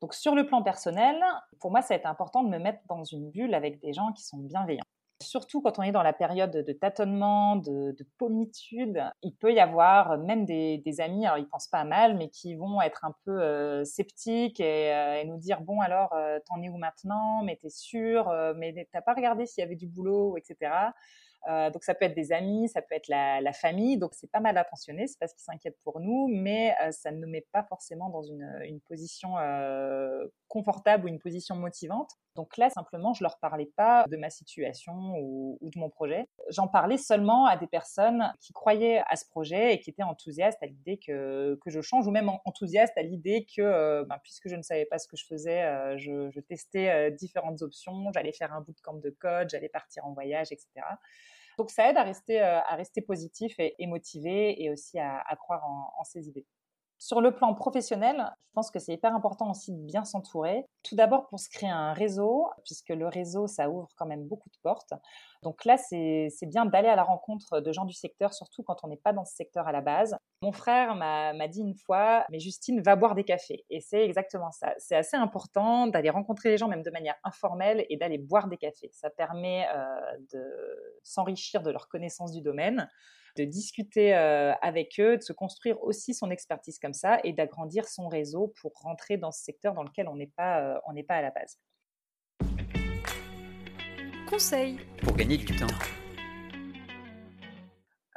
Donc 0.00 0.14
sur 0.14 0.34
le 0.34 0.46
plan 0.46 0.62
personnel, 0.62 1.22
pour 1.60 1.70
moi, 1.70 1.82
ça 1.82 1.94
a 1.94 1.96
été 1.98 2.06
important 2.06 2.42
de 2.42 2.48
me 2.48 2.58
mettre 2.58 2.80
dans 2.88 3.04
une 3.04 3.30
bulle 3.30 3.54
avec 3.54 3.80
des 3.80 3.92
gens 3.92 4.12
qui 4.12 4.24
sont 4.24 4.38
bienveillants. 4.38 4.82
Surtout 5.22 5.62
quand 5.62 5.78
on 5.78 5.82
est 5.82 5.92
dans 5.92 6.02
la 6.02 6.12
période 6.12 6.50
de 6.50 6.72
tâtonnement, 6.72 7.56
de, 7.56 7.92
de 7.92 8.06
pommitude, 8.18 9.02
il 9.22 9.34
peut 9.34 9.52
y 9.52 9.60
avoir 9.60 10.18
même 10.18 10.44
des, 10.44 10.82
amis, 10.98 11.26
alors 11.26 11.38
ils 11.38 11.48
pensent 11.48 11.68
pas 11.68 11.84
mal, 11.84 12.16
mais 12.16 12.28
qui 12.28 12.54
vont 12.54 12.82
être 12.82 13.04
un 13.04 13.14
peu 13.24 13.40
euh, 13.40 13.84
sceptiques 13.84 14.60
euh, 14.60 15.14
et, 15.14 15.24
nous 15.24 15.38
dire 15.38 15.62
bon 15.62 15.80
alors 15.80 16.12
euh, 16.12 16.38
t'en 16.46 16.60
es 16.62 16.68
où 16.68 16.76
maintenant, 16.76 17.42
mais 17.42 17.56
t'es 17.56 17.70
sûr, 17.70 18.32
mais 18.56 18.88
t'as 18.92 19.00
pas 19.00 19.14
regardé 19.14 19.46
s'il 19.46 19.62
y 19.62 19.64
avait 19.64 19.76
du 19.76 19.86
boulot, 19.86 20.36
etc. 20.36 20.70
Euh, 21.50 21.70
donc 21.70 21.82
ça 21.82 21.94
peut 21.94 22.04
être 22.04 22.14
des 22.14 22.32
amis, 22.32 22.68
ça 22.68 22.82
peut 22.82 22.94
être 22.94 23.08
la, 23.08 23.40
la 23.40 23.52
famille. 23.52 23.98
Donc 23.98 24.14
c'est 24.14 24.30
pas 24.30 24.40
mal 24.40 24.56
attentionné, 24.56 25.06
c'est 25.06 25.18
parce 25.18 25.32
qu'ils 25.32 25.42
s'inquiètent 25.42 25.80
pour 25.82 26.00
nous, 26.00 26.28
mais 26.28 26.74
euh, 26.82 26.92
ça 26.92 27.10
ne 27.10 27.18
nous 27.18 27.28
met 27.28 27.46
pas 27.52 27.64
forcément 27.64 28.10
dans 28.10 28.22
une, 28.22 28.48
une 28.64 28.80
position 28.80 29.38
euh, 29.38 30.26
confortable 30.48 31.06
ou 31.06 31.08
une 31.08 31.18
position 31.18 31.56
motivante. 31.56 32.10
Donc 32.36 32.56
là 32.56 32.70
simplement, 32.70 33.12
je 33.12 33.24
leur 33.24 33.38
parlais 33.38 33.70
pas 33.76 34.06
de 34.08 34.16
ma 34.16 34.30
situation 34.30 34.94
ou, 35.18 35.58
ou 35.60 35.70
de 35.70 35.78
mon 35.78 35.90
projet. 35.90 36.28
J'en 36.48 36.68
parlais 36.68 36.96
seulement 36.96 37.46
à 37.46 37.56
des 37.56 37.66
personnes 37.66 38.32
qui 38.40 38.52
croyaient 38.52 39.02
à 39.08 39.16
ce 39.16 39.26
projet 39.28 39.74
et 39.74 39.80
qui 39.80 39.90
étaient 39.90 40.02
enthousiastes 40.02 40.62
à 40.62 40.66
l'idée 40.66 40.98
que, 40.98 41.58
que 41.62 41.70
je 41.70 41.80
change 41.80 42.06
ou 42.06 42.10
même 42.10 42.30
enthousiastes 42.44 42.96
à 42.96 43.02
l'idée 43.02 43.44
que 43.44 43.62
euh, 43.62 44.04
ben, 44.04 44.18
puisque 44.22 44.48
je 44.48 44.54
ne 44.56 44.62
savais 44.62 44.86
pas 44.86 44.98
ce 44.98 45.08
que 45.08 45.16
je 45.16 45.26
faisais, 45.26 45.62
euh, 45.62 45.98
je, 45.98 46.30
je, 46.30 46.40
testais 46.40 47.10
différentes 47.12 47.62
options, 47.62 48.10
j'allais 48.12 48.32
faire 48.32 48.52
un 48.52 48.60
bootcamp 48.60 48.94
de 48.94 49.10
code, 49.10 49.50
j'allais 49.50 49.68
partir 49.68 50.06
en 50.06 50.12
voyage, 50.12 50.52
etc. 50.52 50.68
Donc 51.58 51.70
ça 51.70 51.88
aide 51.88 51.96
à 51.96 52.02
rester, 52.02 52.40
euh, 52.40 52.60
à 52.60 52.76
rester 52.76 53.02
positif 53.02 53.54
et, 53.58 53.86
motivé 53.86 54.62
et 54.62 54.70
aussi 54.70 54.98
à, 54.98 55.36
croire 55.36 55.64
en 55.64 56.04
ses 56.04 56.28
idées. 56.28 56.46
Sur 57.04 57.20
le 57.20 57.34
plan 57.34 57.52
professionnel, 57.52 58.30
je 58.46 58.52
pense 58.54 58.70
que 58.70 58.78
c'est 58.78 58.92
hyper 58.92 59.12
important 59.12 59.50
aussi 59.50 59.72
de 59.72 59.84
bien 59.84 60.04
s'entourer. 60.04 60.66
Tout 60.84 60.94
d'abord 60.94 61.26
pour 61.26 61.40
se 61.40 61.48
créer 61.50 61.68
un 61.68 61.92
réseau, 61.92 62.48
puisque 62.64 62.90
le 62.90 63.08
réseau, 63.08 63.48
ça 63.48 63.68
ouvre 63.68 63.88
quand 63.96 64.06
même 64.06 64.22
beaucoup 64.22 64.48
de 64.50 64.56
portes. 64.62 64.94
Donc 65.42 65.64
là, 65.64 65.76
c'est 65.78 66.30
bien 66.46 66.64
d'aller 66.64 66.86
à 66.86 66.94
la 66.94 67.02
rencontre 67.02 67.58
de 67.58 67.72
gens 67.72 67.86
du 67.86 67.92
secteur, 67.92 68.32
surtout 68.32 68.62
quand 68.62 68.76
on 68.84 68.86
n'est 68.86 68.96
pas 68.96 69.12
dans 69.12 69.24
ce 69.24 69.34
secteur 69.34 69.66
à 69.66 69.72
la 69.72 69.80
base. 69.80 70.16
Mon 70.42 70.52
frère 70.52 70.94
m'a 70.94 71.48
dit 71.48 71.62
une 71.62 71.74
fois, 71.74 72.24
mais 72.30 72.38
Justine, 72.38 72.80
va 72.80 72.94
boire 72.94 73.16
des 73.16 73.24
cafés. 73.24 73.64
Et 73.68 73.80
c'est 73.80 74.04
exactement 74.04 74.52
ça. 74.52 74.72
C'est 74.78 74.94
assez 74.94 75.16
important 75.16 75.88
d'aller 75.88 76.10
rencontrer 76.10 76.50
les 76.50 76.56
gens, 76.56 76.68
même 76.68 76.84
de 76.84 76.90
manière 76.92 77.16
informelle, 77.24 77.84
et 77.90 77.96
d'aller 77.96 78.18
boire 78.18 78.46
des 78.46 78.58
cafés. 78.58 78.90
Ça 78.92 79.10
permet 79.10 79.66
euh, 79.74 80.18
de 80.32 81.00
s'enrichir 81.02 81.62
de 81.62 81.72
leur 81.72 81.88
connaissance 81.88 82.30
du 82.30 82.42
domaine 82.42 82.88
de 83.36 83.44
discuter 83.44 84.14
euh, 84.14 84.52
avec 84.60 85.00
eux, 85.00 85.16
de 85.16 85.22
se 85.22 85.32
construire 85.32 85.82
aussi 85.82 86.14
son 86.14 86.30
expertise 86.30 86.78
comme 86.78 86.92
ça 86.92 87.18
et 87.24 87.32
d'agrandir 87.32 87.86
son 87.88 88.08
réseau 88.08 88.52
pour 88.60 88.72
rentrer 88.80 89.16
dans 89.16 89.30
ce 89.30 89.42
secteur 89.42 89.74
dans 89.74 89.82
lequel 89.82 90.08
on 90.08 90.16
n'est 90.16 90.32
pas, 90.36 90.60
euh, 90.60 90.78
on 90.86 90.92
n'est 90.92 91.02
pas 91.02 91.16
à 91.16 91.22
la 91.22 91.30
base. 91.30 91.58
Conseil 94.28 94.78
pour 95.02 95.14
gagner 95.16 95.36
du 95.36 95.46
temps. 95.56 95.66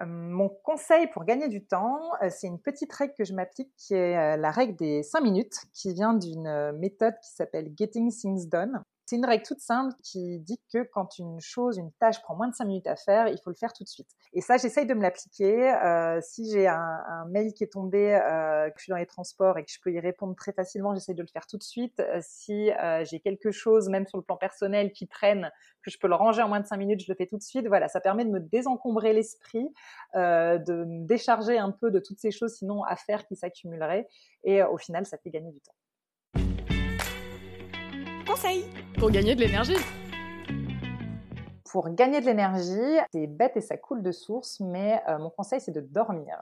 Euh, 0.01 0.05
mon 0.05 0.49
conseil 0.49 1.07
pour 1.07 1.23
gagner 1.23 1.47
du 1.47 1.65
temps, 1.65 2.11
c'est 2.29 2.47
une 2.47 2.59
petite 2.59 2.91
règle 2.91 3.13
que 3.17 3.23
je 3.23 3.33
m'applique 3.33 3.71
qui 3.77 3.93
est 3.93 4.37
la 4.37 4.51
règle 4.51 4.75
des 4.75 5.03
5 5.03 5.21
minutes, 5.21 5.55
qui 5.73 5.93
vient 5.93 6.13
d'une 6.13 6.73
méthode 6.73 7.15
qui 7.21 7.31
s'appelle 7.31 7.71
Getting 7.77 8.11
Things 8.11 8.49
Done. 8.49 8.83
C'est 9.05 9.17
une 9.17 9.25
règle 9.25 9.43
toute 9.45 9.59
simple 9.59 9.93
qui 10.03 10.39
dit 10.39 10.59
que 10.73 10.81
quand 10.81 11.19
une 11.19 11.39
chose, 11.39 11.77
une 11.77 11.91
tâche 11.99 12.19
prend 12.23 12.35
moins 12.35 12.47
de 12.47 12.55
5 12.55 12.65
minutes 12.65 12.87
à 12.87 12.95
faire, 12.95 13.27
il 13.27 13.37
faut 13.37 13.51
le 13.51 13.55
faire 13.55 13.71
tout 13.71 13.83
de 13.83 13.87
suite. 13.87 14.09
Et 14.33 14.41
ça, 14.41 14.57
j'essaye 14.57 14.87
de 14.87 14.95
me 14.95 15.03
l'appliquer. 15.03 15.71
Euh, 15.73 16.19
si 16.23 16.49
j'ai 16.51 16.67
un, 16.67 16.73
un, 16.75 17.25
mail 17.29 17.53
qui 17.53 17.63
est 17.63 17.71
tombé, 17.71 18.15
euh, 18.15 18.67
que 18.71 18.79
je 18.79 18.83
suis 18.85 18.89
dans 18.89 18.97
les 18.97 19.05
transports 19.05 19.59
et 19.59 19.63
que 19.63 19.71
je 19.71 19.79
peux 19.79 19.91
y 19.91 19.99
répondre 19.99 20.35
très 20.35 20.53
facilement, 20.53 20.95
j'essaye 20.95 21.13
de 21.13 21.21
le 21.21 21.27
faire 21.27 21.45
tout 21.45 21.57
de 21.57 21.63
suite. 21.63 21.99
Euh, 21.99 22.19
si 22.21 22.71
euh, 22.71 23.05
j'ai 23.05 23.19
quelque 23.19 23.51
chose, 23.51 23.89
même 23.89 24.07
sur 24.07 24.17
le 24.17 24.23
plan 24.23 24.37
personnel, 24.37 24.91
qui 24.91 25.07
traîne, 25.07 25.51
que 25.83 25.91
je 25.91 25.99
peux 25.99 26.07
le 26.07 26.15
ranger 26.15 26.41
en 26.41 26.47
moins 26.47 26.59
de 26.59 26.65
5 26.65 26.75
minutes, 26.77 27.01
je 27.01 27.11
le 27.11 27.15
fais 27.15 27.27
tout 27.27 27.37
de 27.37 27.43
suite. 27.43 27.67
Voilà, 27.67 27.87
ça 27.87 28.01
permet 28.01 28.25
de 28.25 28.31
me 28.31 28.39
désencombrer 28.39 29.13
l'esprit, 29.13 29.67
euh, 30.15 30.57
de 30.57 30.83
me 30.83 31.05
décharger 31.05 31.59
un 31.59 31.69
peu 31.69 31.91
de 31.91 31.99
toutes 31.99 32.19
ces 32.19 32.31
choses 32.31 32.55
sinon 32.55 32.83
à 32.85 32.95
faire 32.95 33.27
qui 33.27 33.35
s'accumuleraient. 33.35 34.07
Et 34.43 34.63
au 34.63 34.77
final, 34.79 35.05
ça 35.05 35.19
fait 35.19 35.29
gagner 35.29 35.51
du 35.51 35.61
temps 35.61 35.75
pour 38.97 39.11
gagner 39.11 39.35
de 39.35 39.41
l'énergie. 39.41 39.77
Pour 41.71 41.89
gagner 41.89 42.21
de 42.21 42.25
l'énergie, 42.25 42.99
c'est 43.11 43.27
bête 43.27 43.55
et 43.55 43.61
ça 43.61 43.77
coule 43.77 44.01
de 44.01 44.11
source, 44.11 44.59
mais 44.59 45.01
euh, 45.07 45.17
mon 45.17 45.29
conseil 45.29 45.61
c'est 45.61 45.71
de 45.71 45.81
dormir. 45.81 46.41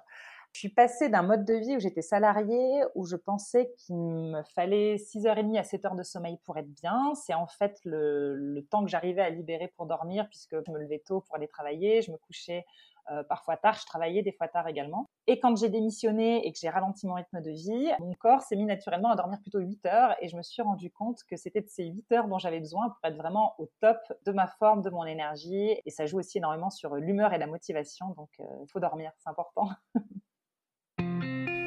Je 0.54 0.60
suis 0.60 0.70
passée 0.70 1.10
d'un 1.10 1.24
mode 1.24 1.46
de 1.46 1.56
vie 1.56 1.76
où 1.76 1.80
j'étais 1.80 2.04
salariée, 2.04 2.84
où 2.94 3.06
je 3.06 3.16
pensais 3.16 3.74
qu'il 3.76 3.96
me 3.96 4.44
fallait 4.54 4.98
6h30 4.98 5.58
à 5.58 5.64
7 5.64 5.86
heures 5.86 5.96
de 5.96 6.04
sommeil 6.04 6.38
pour 6.46 6.58
être 6.58 6.70
bien. 6.70 7.16
C'est 7.16 7.34
en 7.34 7.48
fait 7.48 7.80
le, 7.86 8.64
temps 8.70 8.84
que 8.84 8.90
j'arrivais 8.90 9.24
à 9.24 9.32
libérer 9.32 9.74
pour 9.76 9.88
dormir, 9.88 10.28
puisque 10.30 10.56
je 10.64 10.72
me 10.72 10.78
levais 10.78 11.00
tôt 11.00 11.22
pour 11.22 11.36
aller 11.36 11.48
travailler, 11.48 12.04
je 12.04 12.12
me 12.12 12.18
couchais 12.18 12.66
euh, 13.12 13.24
parfois 13.24 13.58
tard, 13.58 13.74
je 13.74 13.86
travaillais 13.88 14.22
des 14.22 14.32
fois 14.32 14.48
tard 14.48 14.68
également. 14.68 15.10
Et 15.26 15.40
quand 15.40 15.58
j'ai 15.58 15.70
démissionné 15.70 16.46
et 16.46 16.52
que 16.52 16.60
j'ai 16.62 16.70
ralenti 16.70 17.08
mon 17.08 17.16
rythme 17.16 17.42
de 17.42 17.50
vie, 17.50 17.92
mon 18.00 18.14
corps 18.14 18.44
s'est 18.44 18.56
mis 18.56 18.66
naturellement 18.66 19.10
à 19.10 19.16
dormir 19.16 19.40
plutôt 19.42 19.60
8 19.60 19.86
heures 19.88 20.16
et 20.22 20.28
je 20.28 20.38
me 20.38 20.44
suis 20.44 20.62
rendu 20.62 20.92
compte 20.92 21.18
que 21.28 21.36
c'était 21.36 21.62
de 21.62 21.68
ces 21.68 21.86
8 21.86 22.12
heures 22.12 22.28
dont 22.28 22.38
j'avais 22.38 22.60
besoin 22.60 22.90
pour 22.90 23.00
être 23.04 23.18
vraiment 23.18 23.56
au 23.58 23.70
top 23.82 23.98
de 24.24 24.32
ma 24.32 24.46
forme, 24.46 24.84
de 24.84 24.92
mon 24.92 25.04
énergie. 25.04 25.76
Et 25.84 25.90
ça 25.90 26.06
joue 26.06 26.20
aussi 26.20 26.38
énormément 26.38 26.70
sur 26.70 26.96
l'humeur 26.96 27.34
et 27.34 27.40
la 27.40 27.48
motivation, 27.48 28.10
donc 28.10 28.30
il 28.38 28.46
euh, 28.46 28.66
faut 28.68 28.80
dormir, 28.80 29.12
c'est 29.18 29.30
important. 29.30 29.68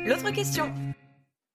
L'autre 0.06 0.30
question 0.30 0.72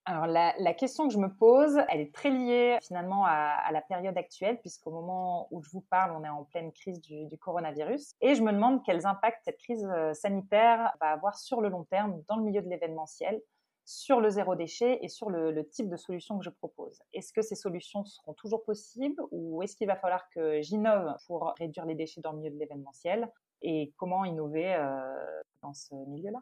alors 0.05 0.25
la, 0.25 0.73
question 0.73 1.07
que 1.07 1.13
je 1.13 1.19
me 1.19 1.31
pose, 1.33 1.79
elle 1.87 2.01
est 2.01 2.13
très 2.13 2.31
liée 2.31 2.79
finalement 2.81 3.23
à, 3.23 3.71
la 3.71 3.81
période 3.81 4.17
actuelle, 4.17 4.59
puisqu'au 4.59 4.89
moment 4.89 5.47
où 5.51 5.61
je 5.61 5.69
vous 5.69 5.85
parle, 5.89 6.11
on 6.11 6.23
est 6.25 6.29
en 6.29 6.43
pleine 6.43 6.71
crise 6.73 6.99
du, 6.99 7.37
coronavirus. 7.37 8.15
Et 8.19 8.33
je 8.33 8.41
me 8.41 8.51
demande 8.51 8.83
quels 8.83 9.05
impacts 9.05 9.43
cette 9.45 9.59
crise 9.59 9.87
euh, 9.95 10.13
sanitaire 10.13 10.91
va 10.99 11.11
avoir 11.11 11.37
sur 11.37 11.61
le 11.61 11.69
long 11.69 11.83
terme 11.83 12.23
dans 12.27 12.35
le 12.35 12.43
milieu 12.43 12.61
de 12.61 12.67
l'événementiel, 12.67 13.39
sur 13.85 14.19
le 14.19 14.31
zéro 14.31 14.55
déchet 14.55 14.99
et 15.01 15.07
sur 15.07 15.29
le, 15.29 15.51
le 15.51 15.69
type 15.69 15.87
de 15.87 15.95
solution 15.95 16.39
que 16.39 16.43
je 16.43 16.49
propose. 16.49 16.99
Est-ce 17.13 17.31
que 17.31 17.43
ces 17.43 17.55
solutions 17.55 18.03
seront 18.03 18.33
toujours 18.33 18.65
possibles 18.65 19.21
ou 19.29 19.61
est-ce 19.61 19.75
qu'il 19.75 19.87
va 19.87 19.95
falloir 19.95 20.27
que 20.29 20.61
j'innove 20.61 21.15
pour 21.27 21.53
réduire 21.59 21.85
les 21.85 21.95
déchets 21.95 22.21
dans 22.21 22.31
le 22.31 22.39
milieu 22.39 22.51
de 22.51 22.59
l'événementiel 22.59 23.31
et 23.61 23.93
comment 23.97 24.25
innover 24.25 24.73
euh, 24.73 25.41
dans 25.61 25.73
ce 25.73 25.93
milieu-là? 25.93 26.41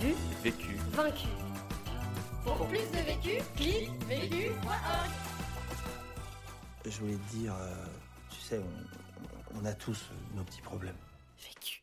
Vu 0.00 0.14
Vécu. 0.42 0.76
Vaincu. 0.92 1.28
Pour 2.44 2.66
plus 2.68 2.78
de 2.90 3.04
vécu, 3.04 3.42
clique 3.54 3.90
vécu.org. 4.08 5.10
Je 6.86 6.98
voulais 7.00 7.16
te 7.16 7.36
dire, 7.36 7.54
euh, 7.54 7.84
tu 8.30 8.40
sais, 8.40 8.58
on, 8.58 9.60
on 9.60 9.64
a 9.66 9.74
tous 9.74 10.10
nos 10.34 10.42
petits 10.44 10.62
problèmes. 10.62 10.96
Vécu. 11.38 11.79